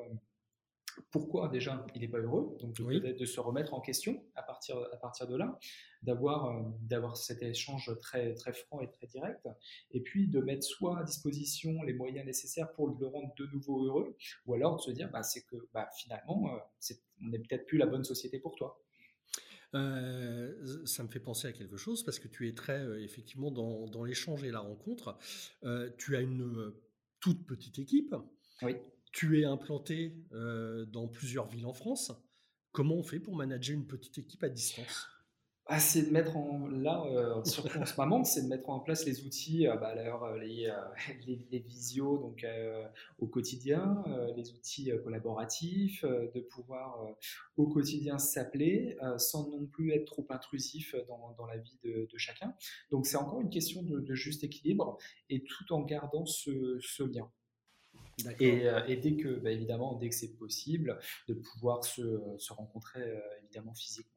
[1.11, 4.76] pourquoi déjà il n'est pas heureux, donc peut-être de se remettre en question à partir,
[4.92, 5.58] à partir de là,
[6.02, 9.48] d'avoir, euh, d'avoir cet échange très, très franc et très direct,
[9.90, 13.84] et puis de mettre soit à disposition les moyens nécessaires pour le rendre de nouveau
[13.87, 16.58] heureux, ou alors de se dire bah, c'est que bah, finalement euh,
[17.22, 18.82] on n'est peut-être plus la bonne société pour toi.
[19.74, 23.87] Euh, ça me fait penser à quelque chose parce que tu es très effectivement dans,
[23.87, 25.18] dans l'échange et la rencontre.
[25.98, 26.72] tu as une
[27.20, 28.14] toute petite équipe.
[28.62, 28.76] Oui.
[29.18, 32.12] Tu es implanté euh, dans plusieurs villes en France.
[32.70, 35.09] Comment on fait pour manager une petite équipe à distance?
[35.66, 38.78] Ah, c'est de mettre en là euh, surtout en ce moment c'est de mettre en
[38.78, 39.92] place les outils euh, bah,
[40.37, 40.72] les,
[41.26, 42.46] les, les, visios donc
[43.18, 44.04] au quotidien
[44.37, 47.04] les outils collaboratifs de pouvoir
[47.57, 52.18] au quotidien s'appeler sans non plus être trop intrusif dans, dans la vie de, de,
[52.18, 52.54] chacun
[52.92, 54.96] donc c'est encore une question de, de, juste équilibre
[55.28, 57.28] et tout en gardant ce, ce lien
[58.26, 63.02] euh, et, dès que, bah, évidemment, dès que c'est possible, de pouvoir se, se rencontrer
[63.02, 64.14] euh, évidemment physiquement.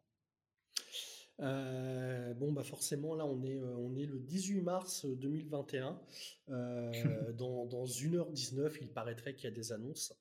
[1.39, 5.99] Euh, bon, bah forcément, là, on est, on est le 18 mars 2021.
[6.47, 10.13] dans, dans 1h19, il paraîtrait qu'il y a des annonces.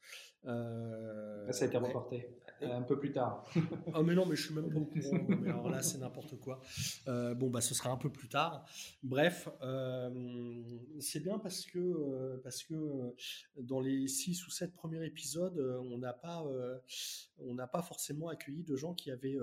[0.44, 2.28] Ça a été reporté.
[2.62, 3.44] Euh, un peu plus tard.
[3.94, 5.24] ah mais non, mais je suis même pas au courant.
[5.28, 6.60] mais alors là, c'est n'importe quoi.
[7.08, 8.66] Euh, bon, bah ce sera un peu plus tard.
[9.02, 10.10] Bref, euh,
[10.98, 13.14] c'est bien parce que parce que
[13.56, 15.58] dans les six ou sept premiers épisodes,
[15.90, 16.44] on n'a pas
[17.38, 19.38] on n'a pas forcément accueilli de gens qui avaient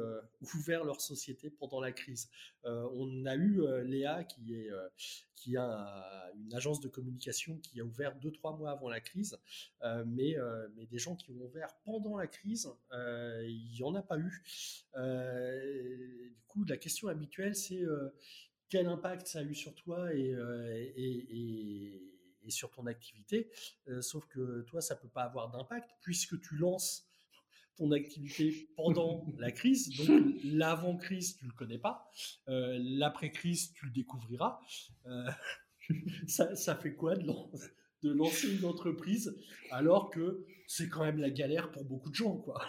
[0.56, 2.30] ouvert leur société pendant la crise.
[2.64, 4.70] on a eu Léa qui est
[5.38, 9.38] qui a une agence de communication qui a ouvert deux trois mois avant la crise,
[10.06, 10.36] mais
[10.76, 14.17] mais des gens qui ont ouvert pendant la crise euh, il n'y en a pas
[14.17, 14.43] eu.
[14.95, 18.10] Euh, du coup, la question habituelle, c'est euh,
[18.69, 20.36] quel impact ça a eu sur toi et,
[20.95, 22.13] et,
[22.50, 23.52] sur ton activité?
[24.00, 27.06] sauf que toi, ça peut pas avoir d'impact puisque tu lances
[27.78, 29.90] ton activité pendant la crise.
[29.98, 32.12] Donc l'avant-crise, tu le connais pas.
[32.48, 34.60] L'après-crise, tu le découvriras.
[36.28, 37.26] ça, ça, fait quoi de,
[38.04, 39.38] de, lancer une entreprise
[39.72, 42.62] alors que c'est quand même la galère pour beaucoup de gens, quoi?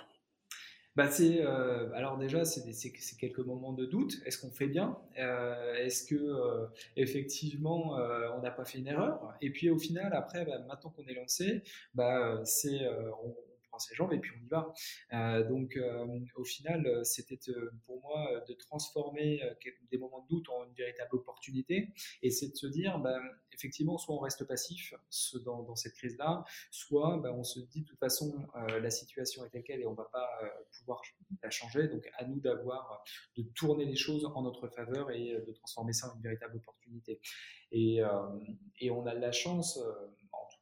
[0.96, 1.42] Bah c'est
[1.94, 4.14] alors déjà c'est quelques moments de doute.
[4.26, 4.98] Est-ce qu'on fait bien?
[5.14, 9.32] Est-ce que effectivement on n'a pas fait une erreur?
[9.40, 11.62] Et puis au final après bah, maintenant qu'on est lancé,
[11.94, 12.80] bah c'est
[13.78, 14.72] ses jambes et puis on y va.
[15.12, 17.38] Euh, donc euh, au final, euh, c'était
[17.86, 19.40] pour moi de transformer
[19.90, 23.18] des moments de doute en une véritable opportunité et c'est de se dire, bah,
[23.52, 24.94] effectivement, soit on reste passif
[25.44, 29.62] dans, cette crise-là, soit bah, on se dit de toute façon la situation est telle
[29.62, 30.28] qu'elle et on ne va pas
[30.78, 31.02] pouvoir
[31.42, 31.88] la changer.
[31.88, 33.04] Donc à nous d'avoir,
[33.36, 37.20] de tourner les choses en notre faveur et de transformer ça en une véritable opportunité.
[37.72, 38.00] Et
[38.90, 39.78] on a la chance,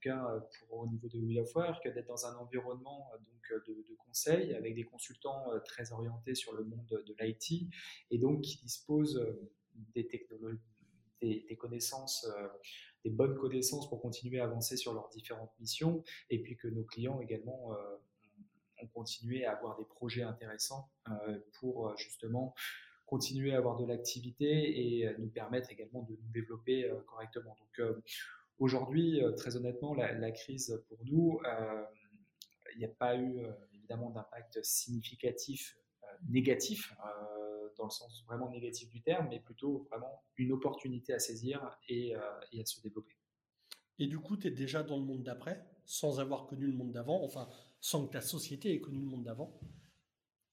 [0.07, 3.62] euh, pour, au niveau de Wheel of Work, d'être dans un environnement euh, donc, euh,
[3.66, 7.69] de, conseil avec des consultants très orientés sur le monde de l'IT
[8.11, 9.21] et donc qui disposent
[9.95, 10.07] des,
[11.59, 12.27] connaissances,
[13.05, 16.85] des bonnes connaissances pour continuer à avancer sur leurs différentes missions et puis que nos
[16.85, 17.77] clients également
[18.81, 20.88] ont continué à avoir des projets intéressants
[21.61, 22.55] pour justement
[23.05, 27.55] continuer à avoir de l'activité et nous permettre également de nous développer correctement.
[27.59, 27.87] Donc,
[28.59, 31.85] Aujourd'hui, euh, très honnêtement, la, crise pour nous, euh,
[32.75, 35.79] il n'y a pas eu euh, évidemment d'impact significatif
[36.29, 36.95] négatif,
[37.77, 42.14] dans le sens vraiment négatif du terme, mais plutôt vraiment une opportunité à saisir et,
[42.53, 43.19] et à se développer.
[43.99, 46.92] Et du coup, tu es déjà dans le monde d'après, sans avoir connu le monde
[46.92, 47.51] d'avant, enfin,
[47.83, 49.61] sans que ta société ait connu le monde d'avant?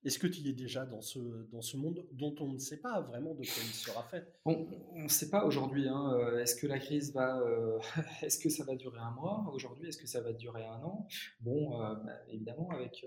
[0.05, 1.19] Est-ce que tu y es déjà dans ce,
[1.51, 4.27] dans ce monde dont on ne sait pas vraiment de quoi il sera fait?
[4.45, 5.87] On ne sait pas aujourd'hui.
[5.87, 7.39] Hein, euh, est-ce que la crise va.
[7.39, 7.79] Euh,
[8.21, 11.07] est-ce que ça va durer un mois Aujourd'hui, est-ce que ça va durer un an?
[11.39, 13.05] Bon, euh, bah, évidemment, avec,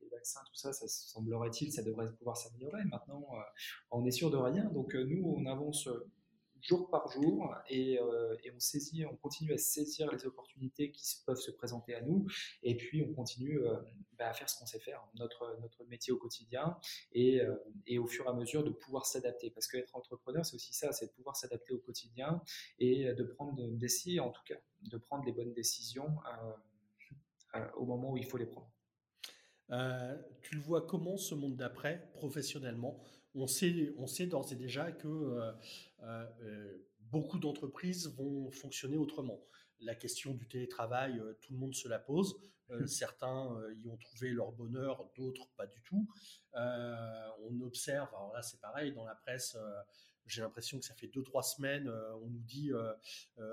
[0.00, 2.84] les vaccins, tout ça, ça semblerait-il, ça devrait pouvoir s'améliorer.
[2.84, 3.26] Maintenant,
[3.90, 4.64] on est sûr de rien.
[4.70, 5.88] Donc, nous, on avance
[6.62, 11.40] jour par jour et, et, on saisit, on continue à saisir les opportunités qui peuvent
[11.40, 12.26] se présenter à nous
[12.62, 13.60] et puis on continue
[14.18, 16.76] bah, à faire ce qu'on sait faire, notre, notre métier au quotidien,
[17.12, 17.54] et, euh,
[17.86, 19.48] et, au fur et à mesure de pouvoir s'adapter.
[19.48, 22.42] Parce qu'être entrepreneur, c'est aussi ça, c'est de pouvoir s'adapter au quotidien
[22.80, 26.52] et de prendre, d'essayer en tout cas, de prendre les bonnes décisions euh,
[27.54, 28.72] euh, au moment où il faut les prendre.
[30.42, 33.00] tu le vois comment ce monde d'après, professionnellement
[33.38, 35.40] On sait, on sait d'ores et déjà que
[37.00, 39.40] beaucoup d'entreprises vont fonctionner autrement.
[39.80, 42.36] La question du télétravail, tout le monde se la pose.
[42.70, 46.08] Euh, certains euh, y ont trouvé leur bonheur, d'autres pas du tout.
[46.54, 49.56] Euh, on observe, alors là c'est pareil, dans la presse,
[50.26, 51.88] j'ai l'impression que ça fait deux trois semaines,
[52.22, 52.70] on nous dit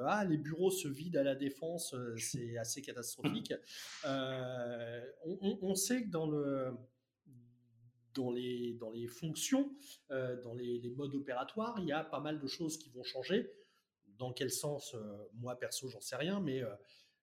[0.06, 3.54] ah les bureaux se vident à la défense, c'est assez catastrophique.
[4.04, 6.76] On, sait que dans le
[8.16, 9.72] dans les, fonctions,
[10.10, 13.52] dans les, modes opératoires, il y a pas mal de choses qui vont changer.
[14.18, 14.96] Dans quel sens,
[15.34, 16.64] moi perso, j'en sais rien, mais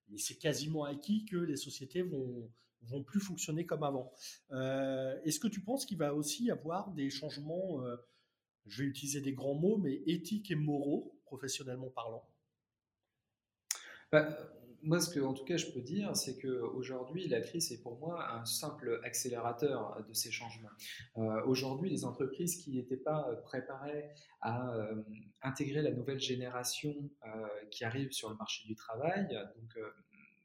[0.09, 4.11] mais c'est quasiment acquis que les sociétés vont plus fonctionner comme avant.
[4.51, 7.95] Euh, est-ce que tu penses qu'il va aussi y avoir des changements, euh,
[8.65, 12.27] je vais utiliser des grands mots, mais éthiques et moraux, professionnellement parlant?
[14.11, 14.37] Bah,
[14.83, 17.97] moi, ce que, en tout cas, je peux dire, c'est qu'aujourd'hui, la crise est pour
[17.99, 20.69] moi un simple accélérateur de ces changements.
[21.17, 24.09] Euh, aujourd'hui, les entreprises qui n'étaient pas préparées
[24.41, 25.01] à euh,
[25.41, 26.93] intégrer la nouvelle génération
[27.25, 29.77] euh, qui arrive sur le marché du travail, donc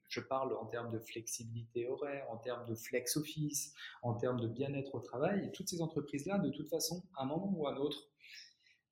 [0.09, 4.47] je parle en termes de flexibilité horaire, en termes de flex office, en termes de
[4.47, 7.77] bien-être au travail, toutes ces entreprises-là, de toute façon, à un moment ou à un
[7.77, 8.09] autre,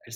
[0.04, 0.14] elles,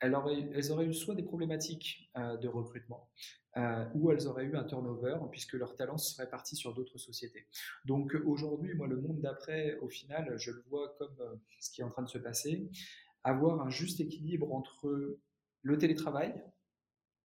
[0.00, 3.08] elles, auraient, elles auraient eu soit des problématiques de recrutement,
[3.56, 7.48] euh, où elles auraient eu un turnover puisque leur talent serait parti sur d'autres sociétés.
[7.84, 11.80] Donc aujourd'hui, moi, le monde d'après, au final, je le vois comme euh, ce qui
[11.80, 12.70] est en train de se passer,
[13.24, 15.18] avoir un juste équilibre entre
[15.62, 16.40] le télétravail,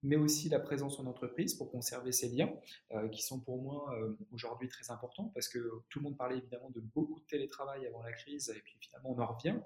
[0.06, 2.54] mais aussi la présence en entreprise pour conserver ces liens,
[2.92, 3.98] euh, qui sont pour moi
[4.32, 8.02] aujourd'hui très importants, parce que tout le monde parlait évidemment de beaucoup de télétravail avant
[8.02, 9.60] la crise, et puis finalement on en revient.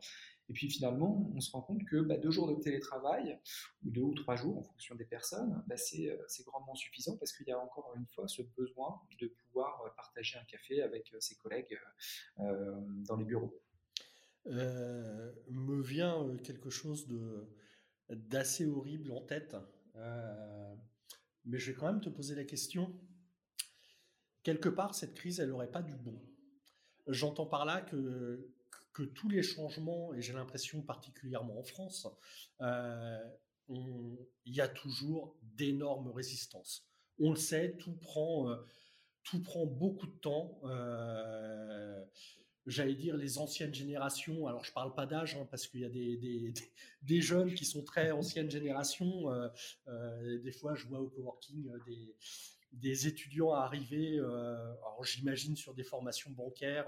[0.50, 3.40] Et puis finalement, on se rend compte que bah, deux jours de télétravail,
[3.86, 7.32] ou deux ou trois jours en fonction des personnes, bah, euh, c'est grandement suffisant parce
[7.34, 11.14] qu'il y a encore une fois ce besoin de pouvoir euh, partager un café avec
[11.14, 11.80] euh, ses collègues
[12.38, 13.54] dans les bureaux.
[14.46, 17.08] me vient quelque chose
[18.10, 19.56] d'assez horrible en tête,
[19.96, 22.94] mais je vais quand même te poser la question.
[24.44, 26.22] Quelque part, cette crise, elle n'aurait pas du bon.
[27.08, 28.54] J'entends par là que
[29.00, 32.08] que tous les changements, et j'ai l'impression particulièrement en France,
[32.60, 33.18] euh,
[33.70, 36.86] il y a toujours d'énormes résistances.
[37.20, 38.58] On le sait, tout prend, euh,
[39.24, 40.60] tout prend beaucoup de temps.
[40.64, 42.04] Euh,
[42.70, 45.90] j'allais dire les anciennes générations, alors je parle pas d'âge, hein, parce qu'il y a
[45.90, 49.30] des, jeunes qui sont très anciennes générations.
[50.44, 52.16] des fois, je vois au coworking des,
[52.74, 56.88] des étudiants arriver, alors j'imagine sur des formations bancaires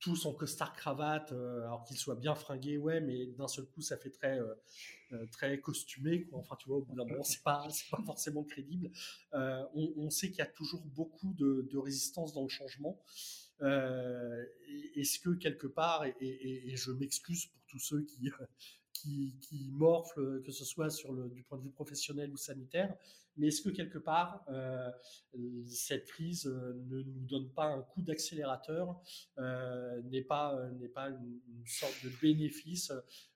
[0.00, 3.96] tous en costard cravate, alors qu'ils soient bien fringués, ouais, mais d'un seul coup, ça
[3.96, 4.38] fait très,
[5.32, 6.24] très costumé.
[6.24, 6.38] Quoi.
[6.38, 8.90] Enfin, tu vois, au bout d'un moment, c'est pas, c'est pas forcément crédible.
[9.32, 13.02] On, sait qu'il y a toujours beaucoup de résistance dans le changement.
[13.60, 18.30] Est-ce que quelque part, et, je m'excuse pour tous ceux qui,
[18.92, 22.94] qui, qui morflent, que ce soit sur le, du point de vue professionnel ou sanitaire.
[23.36, 24.90] Mais est-ce que quelque part, euh,
[25.68, 29.00] cette crise euh, ne nous donne pas un coup d'accélérateur,
[29.38, 30.58] euh, n'est pas,
[30.92, 32.92] pas une, sorte de bénéfice?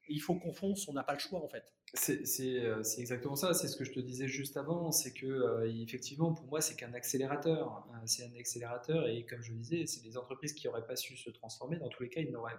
[0.09, 1.73] Il faut qu'on fonce, on n'a pas le choix en fait.
[1.95, 5.71] Euh, c'est exactement ça, c'est ce que je te disais juste avant, c'est que euh,
[5.83, 10.03] effectivement pour moi c'est qu'un accélérateur, hein, c'est un accélérateur et comme je disais, c'est
[10.03, 12.57] des entreprises qui n'auraient pas su se transformer, dans tous les cas elles n'auraient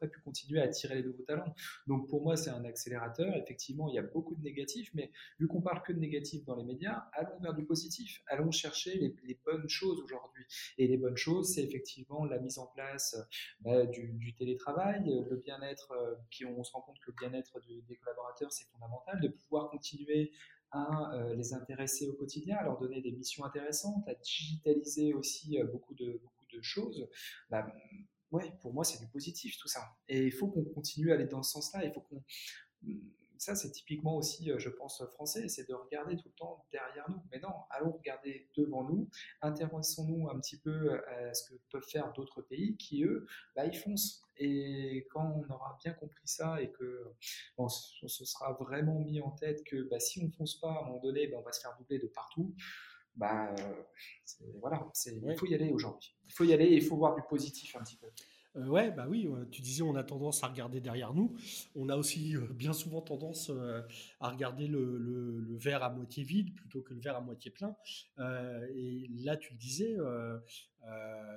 [0.00, 1.54] pas pu continuer à attirer les nouveaux talents.
[1.88, 5.46] Donc pour moi c'est un accélérateur, effectivement il y a beaucoup de négatifs, mais vu
[5.46, 9.38] qu'on parle que de négatifs dans les médias, allons vers du positif, allons chercher les,
[9.44, 10.44] bonnes choses aujourd'hui.
[10.78, 13.14] Et les bonnes choses c'est effectivement la mise en place
[13.60, 15.92] bah, du, télétravail, le bien-être,
[16.30, 18.69] qui euh, on se rend compte que le bien-être des collaborateurs c'est
[19.20, 20.32] de pouvoir continuer
[20.72, 25.58] à euh, les intéresser au quotidien, à leur donner des missions intéressantes, à digitaliser aussi
[25.58, 27.08] euh, beaucoup, de, beaucoup de choses.
[27.50, 27.66] Bah,
[28.30, 29.96] ouais, pour moi, c'est du positif tout ça.
[30.08, 31.84] Et il faut qu'on continue à aller dans ce sens-là.
[31.84, 32.22] Il faut qu'on
[33.40, 37.08] ça, c'est typiquement aussi, euh, je pense, français, c'est de regarder tout le temps derrière
[37.08, 37.22] nous.
[37.32, 39.08] Mais non, allons regarder devant nous,
[39.40, 43.26] intéressons-nous un petit peu à ce que peuvent faire d'autres pays qui, eux,
[43.56, 44.22] bah, ils foncent.
[44.36, 47.14] Et quand on aura bien compris ça et que
[47.56, 50.82] on se sera vraiment mis en tête que bah, si on ne fonce pas, à
[50.82, 52.54] un moment donné, bah, on va se faire doubler de partout.
[53.16, 53.54] Bah,
[54.60, 56.14] voilà, il faut y aller aujourd'hui.
[56.26, 58.06] Il faut y aller et il faut voir du positif un petit peu.
[58.56, 61.36] Euh, ouais, bah oui, tu disais on a tendance à regarder derrière nous.
[61.76, 63.82] On a aussi euh, bien souvent tendance euh,
[64.18, 67.76] à regarder le, verre à moitié vide plutôt que le verre à moitié plein.
[68.74, 69.96] et là, tu le disais,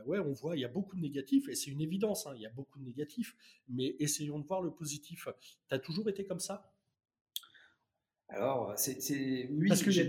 [0.05, 2.41] ouais, on voit, il y a beaucoup de négatifs, et c'est une évidence, hein, il
[2.41, 3.35] y a beaucoup de négatifs,
[3.67, 5.27] mais essayons de voir le positif.
[5.67, 6.72] Tu as toujours été comme ça?
[8.29, 10.07] Alors, c'est, oui, parce que j'ai,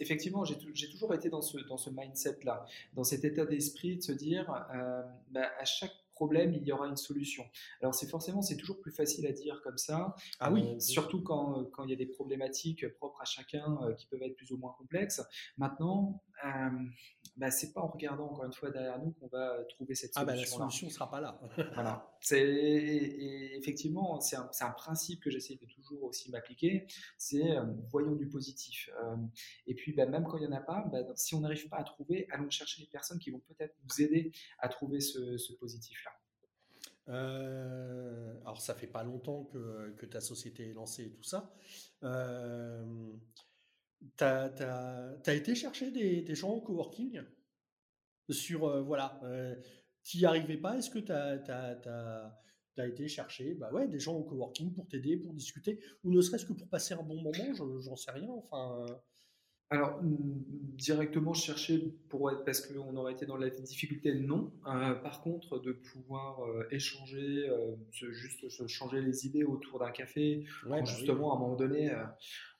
[0.00, 0.56] effectivement, j'ai,
[0.90, 5.02] toujours été dans ce, dans ce mindset-là, dans cet état d'esprit de se dire, euh,
[5.30, 7.44] bah, à chaque problème, il y aura une solution.
[7.80, 11.22] Alors, c'est forcément, c'est toujours plus facile à dire comme ça, ah oui, euh, surtout
[11.22, 14.50] quand, quand il y a des problématiques propres à chacun euh, qui peuvent être plus
[14.50, 15.22] ou moins complexes.
[15.56, 16.20] Maintenant,
[17.38, 20.22] bah, c'est pas en regardant encore une fois derrière nous qu'on va trouver cette solution.
[20.22, 21.40] Ah bah, la solution ne sera pas là.
[21.74, 22.12] voilà.
[22.20, 26.86] C'est, et, effectivement, c'est un, un, principe que j'essaie de toujours aussi m'appliquer.
[27.16, 28.90] C'est euh, voyons du positif.
[29.02, 29.16] Euh,
[29.66, 31.78] et puis, bah, même quand il n'y en a pas, bah, si on n'arrive pas
[31.78, 35.52] à trouver, allons chercher les personnes qui vont peut-être nous aider à trouver ce, ce
[35.52, 36.10] positif-là.
[37.08, 41.54] Euh, alors, ça fait pas longtemps que, que, ta société est lancée et tout ça.
[42.02, 42.84] Euh,
[44.16, 47.20] tu as, été chercher des, des, gens au coworking?
[48.30, 49.54] Sur, euh, voilà, euh,
[50.04, 52.32] tu n'y arrivais pas, est-ce que tu as,
[52.76, 56.20] as, été chercher bah ouais, des gens au coworking pour t'aider, pour discuter, ou ne
[56.20, 58.84] serait-ce que pour passer un bon moment, j'en sais rien, enfin...
[58.88, 58.94] Euh.
[59.70, 64.50] Alors, directement chercher pour être, parce qu'on aurait été dans la difficulté, non.
[64.64, 66.40] par contre, de pouvoir
[66.70, 67.52] échanger,
[67.92, 71.92] juste se changer les idées autour d'un café, bah justement, à un moment donné,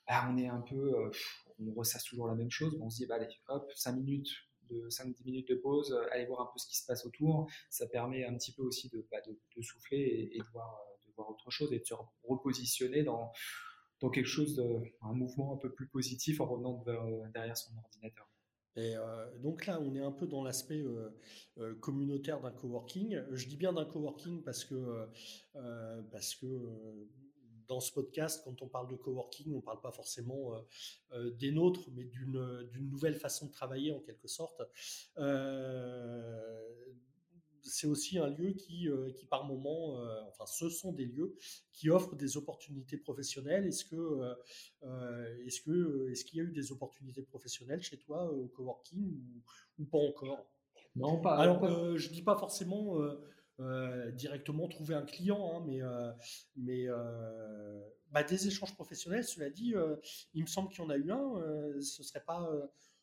[0.09, 1.11] on est un peu, euh,
[1.59, 4.29] on ressasse toujours la même chose, on se dit, bah, allez, hop, 5 minutes
[4.69, 7.49] de 5-10 minutes de pause, euh, aller voir un peu ce qui se passe autour.
[7.71, 11.13] Ça permet un petit peu aussi de, bah, de, souffler et, de, voir, euh, de
[11.15, 13.31] voir autre chose et de se repositionner dans,
[13.99, 14.61] dans quelque chose,
[15.01, 16.83] un mouvement un peu plus positif en revenant
[17.33, 18.29] derrière son ordinateur.
[18.75, 18.93] Et
[19.39, 20.81] donc là, on est un peu dans l'aspect
[21.81, 23.21] communautaire d'un coworking.
[23.31, 25.09] Je dis bien d'un coworking parce que,
[26.11, 26.45] parce que
[27.69, 30.59] dans ce podcast, quand on parle de coworking, on ne parle pas forcément euh,
[31.13, 34.61] euh, des nôtres, mais d'une nouvelle façon de travailler en quelque sorte.
[35.17, 36.65] Euh,
[37.61, 41.35] c'est aussi un lieu qui, qui par moment, enfin, ce sont des lieux
[41.71, 43.67] qui offrent des opportunités professionnelles.
[43.67, 44.33] Est-ce que,
[45.45, 49.83] est-ce que, est-ce qu'il y a eu des opportunités professionnelles chez toi au coworking ou,
[49.83, 50.49] ou pas encore?
[50.95, 51.35] Non, pas.
[51.35, 52.97] Alors, je dis pas forcément
[53.59, 56.11] euh, directement trouver un client, hein, mais, euh,
[56.55, 57.81] mais euh,
[58.11, 59.73] bah, des échanges professionnels, cela dit,
[60.33, 62.49] il me semble qu'il y en a eu un, ce serait pas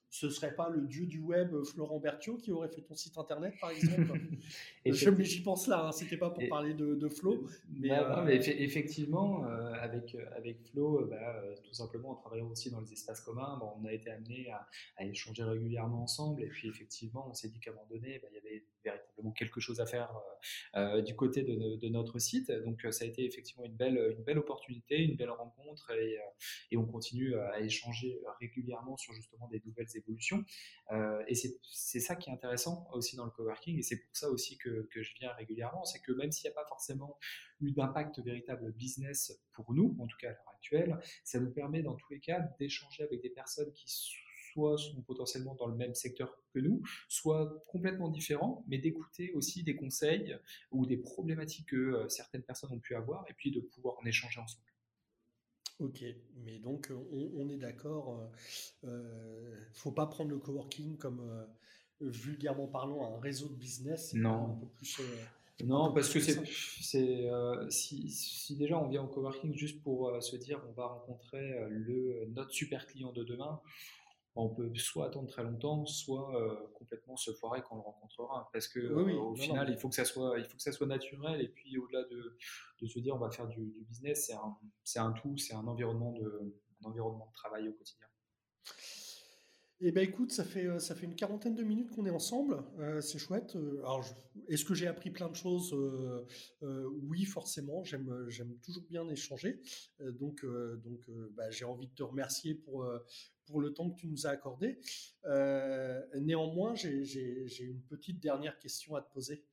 [0.08, 3.54] ce serait pas le dieu du web Florent Berthiaud qui aurait fait ton site internet
[3.60, 4.20] par exemple
[4.84, 7.90] et j'y pense là hein, c'était pas pour parler de, de Flo mais,
[8.24, 9.44] mais effectivement
[9.80, 13.92] avec avec Flo bah, tout simplement en travaillant aussi dans les espaces communs on a
[13.92, 14.48] été amené
[14.96, 18.28] à, échanger régulièrement ensemble et puis effectivement on s'est dit qu'à un moment donné bah,
[18.30, 20.12] il y avait véritablement quelque chose à faire
[21.04, 22.50] du côté de, notre site.
[22.64, 26.18] Donc ça a été effectivement une belle, une belle opportunité, une belle rencontre et,
[26.76, 30.44] on continue à échanger régulièrement sur justement des nouvelles évolutions.
[31.26, 34.58] et c'est ça qui est intéressant aussi dans le coworking et c'est pour ça aussi
[34.58, 37.18] que, que je viens régulièrement, c'est que même s'il n'y a pas forcément
[37.60, 41.82] eu d'impact véritable business pour nous, en tout cas à l'heure actuelle, ça nous permet
[41.82, 43.88] dans tous les cas d'échanger avec des personnes qui
[44.56, 49.62] soit sont potentiellement dans le même secteur que nous, soit complètement différents, mais d'écouter aussi
[49.62, 50.36] des conseils
[50.72, 54.06] ou des problématiques que euh, certaines personnes ont pu avoir et puis de pouvoir en
[54.06, 54.64] échanger ensemble.
[55.78, 56.02] Ok,
[56.36, 58.30] mais donc on, est d'accord,
[58.82, 61.46] il euh, ne euh, faut pas prendre le coworking comme
[62.00, 64.14] vulgairement parlant un réseau de business.
[64.14, 64.58] Non.
[65.66, 67.28] non, parce que c'est,
[67.68, 72.24] si, si, déjà on vient au coworking juste pour se dire on va rencontrer le
[72.34, 73.60] notre super client de demain,
[74.36, 78.50] on peut soit attendre très longtemps, soit euh, complètement se foirer quand on le rencontrera.
[78.52, 80.86] Parce que euh, au final, il faut que ça soit, il faut que ça soit
[80.86, 81.40] naturel.
[81.40, 82.36] Et puis au-delà de,
[82.82, 84.26] de, se dire on va faire du, business,
[84.84, 88.06] c'est un, un, tout, c'est un environnement de, un environnement de travail au quotidien.
[89.80, 92.62] Eh ben écoute, ça fait, euh, ça fait une quarantaine de minutes qu'on est ensemble,
[92.78, 93.56] euh, c'est chouette.
[93.56, 94.06] Euh, alors,
[94.48, 95.74] est-ce que j'ai appris plein de choses?
[96.62, 99.60] Oui, forcément, j'aime, j'aime toujours bien échanger.
[100.00, 100.44] donc,
[100.82, 102.86] donc bah, j'ai envie de te remercier pour,
[103.44, 104.78] pour le temps que tu nous as accordé.
[106.20, 109.44] néanmoins, j'ai, une petite dernière question à te poser.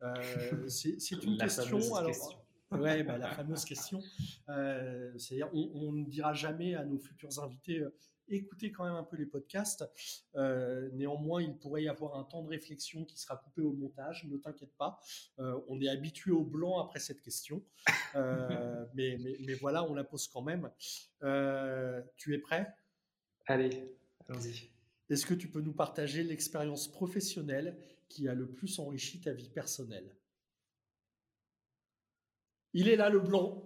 [0.68, 1.94] c'est, une question.
[1.94, 4.00] Alors, Ouais, bah, la fameuse question.
[4.46, 7.84] c'est-à-dire, on, on, ne dira jamais à nos futurs invités
[8.36, 9.84] écoutez quand même un peu les podcasts.
[10.36, 14.26] Euh, néanmoins, il pourrait y avoir un temps de réflexion qui sera coupé au montage,
[14.28, 15.00] ne t'inquiète pas.
[15.38, 17.62] Euh, on est habitué au blanc après cette question.
[18.14, 20.70] Euh, mais, mais, voilà, on la pose quand même.
[22.16, 22.74] tu es prêt?
[23.46, 23.96] Allez,
[24.28, 24.70] allons-y.
[25.08, 27.76] Est-ce que tu peux nous partager l'expérience professionnelle
[28.08, 30.14] qui a le plus enrichi ta vie personnelle?
[32.72, 33.64] Il est là le blanc.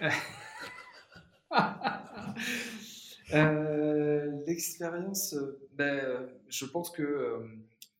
[3.32, 7.46] Euh, l'expérience, euh, ben, je pense que euh,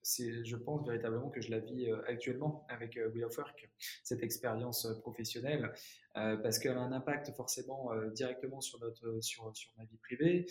[0.03, 3.71] je pense véritablement que je la vis actuellement avec Wheel of Work,
[4.03, 5.73] cette expérience professionnelle,
[6.15, 10.47] parce qu'elle a un impact forcément directement sur, notre, sur, sur ma vie privée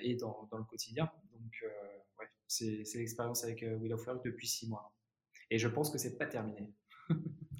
[0.00, 1.10] et dans, dans, le quotidien.
[1.32, 1.52] Donc,
[2.18, 4.94] ouais, c'est, c'est l'expérience avec Wheel of Work depuis six mois.
[5.50, 6.72] Et je pense que c'est pas terminé.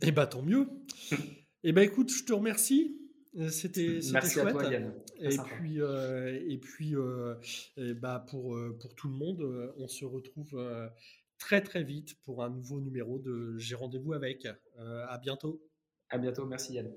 [0.00, 0.68] Eh bah tant mieux.
[1.64, 3.03] eh ben écoute, je te remercie.
[3.36, 4.46] Euh, c'était Merci chouette.
[4.46, 4.94] à toi, Yann.
[5.18, 7.34] Et puis, euh, et puis euh,
[7.96, 10.56] bah pour, pour tout le monde, on se retrouve
[11.38, 14.46] très très vite pour un nouveau numéro de J'ai rendez-vous avec.
[14.78, 15.62] à bientôt.
[16.10, 16.46] À bientôt.
[16.46, 16.92] Merci, Yann.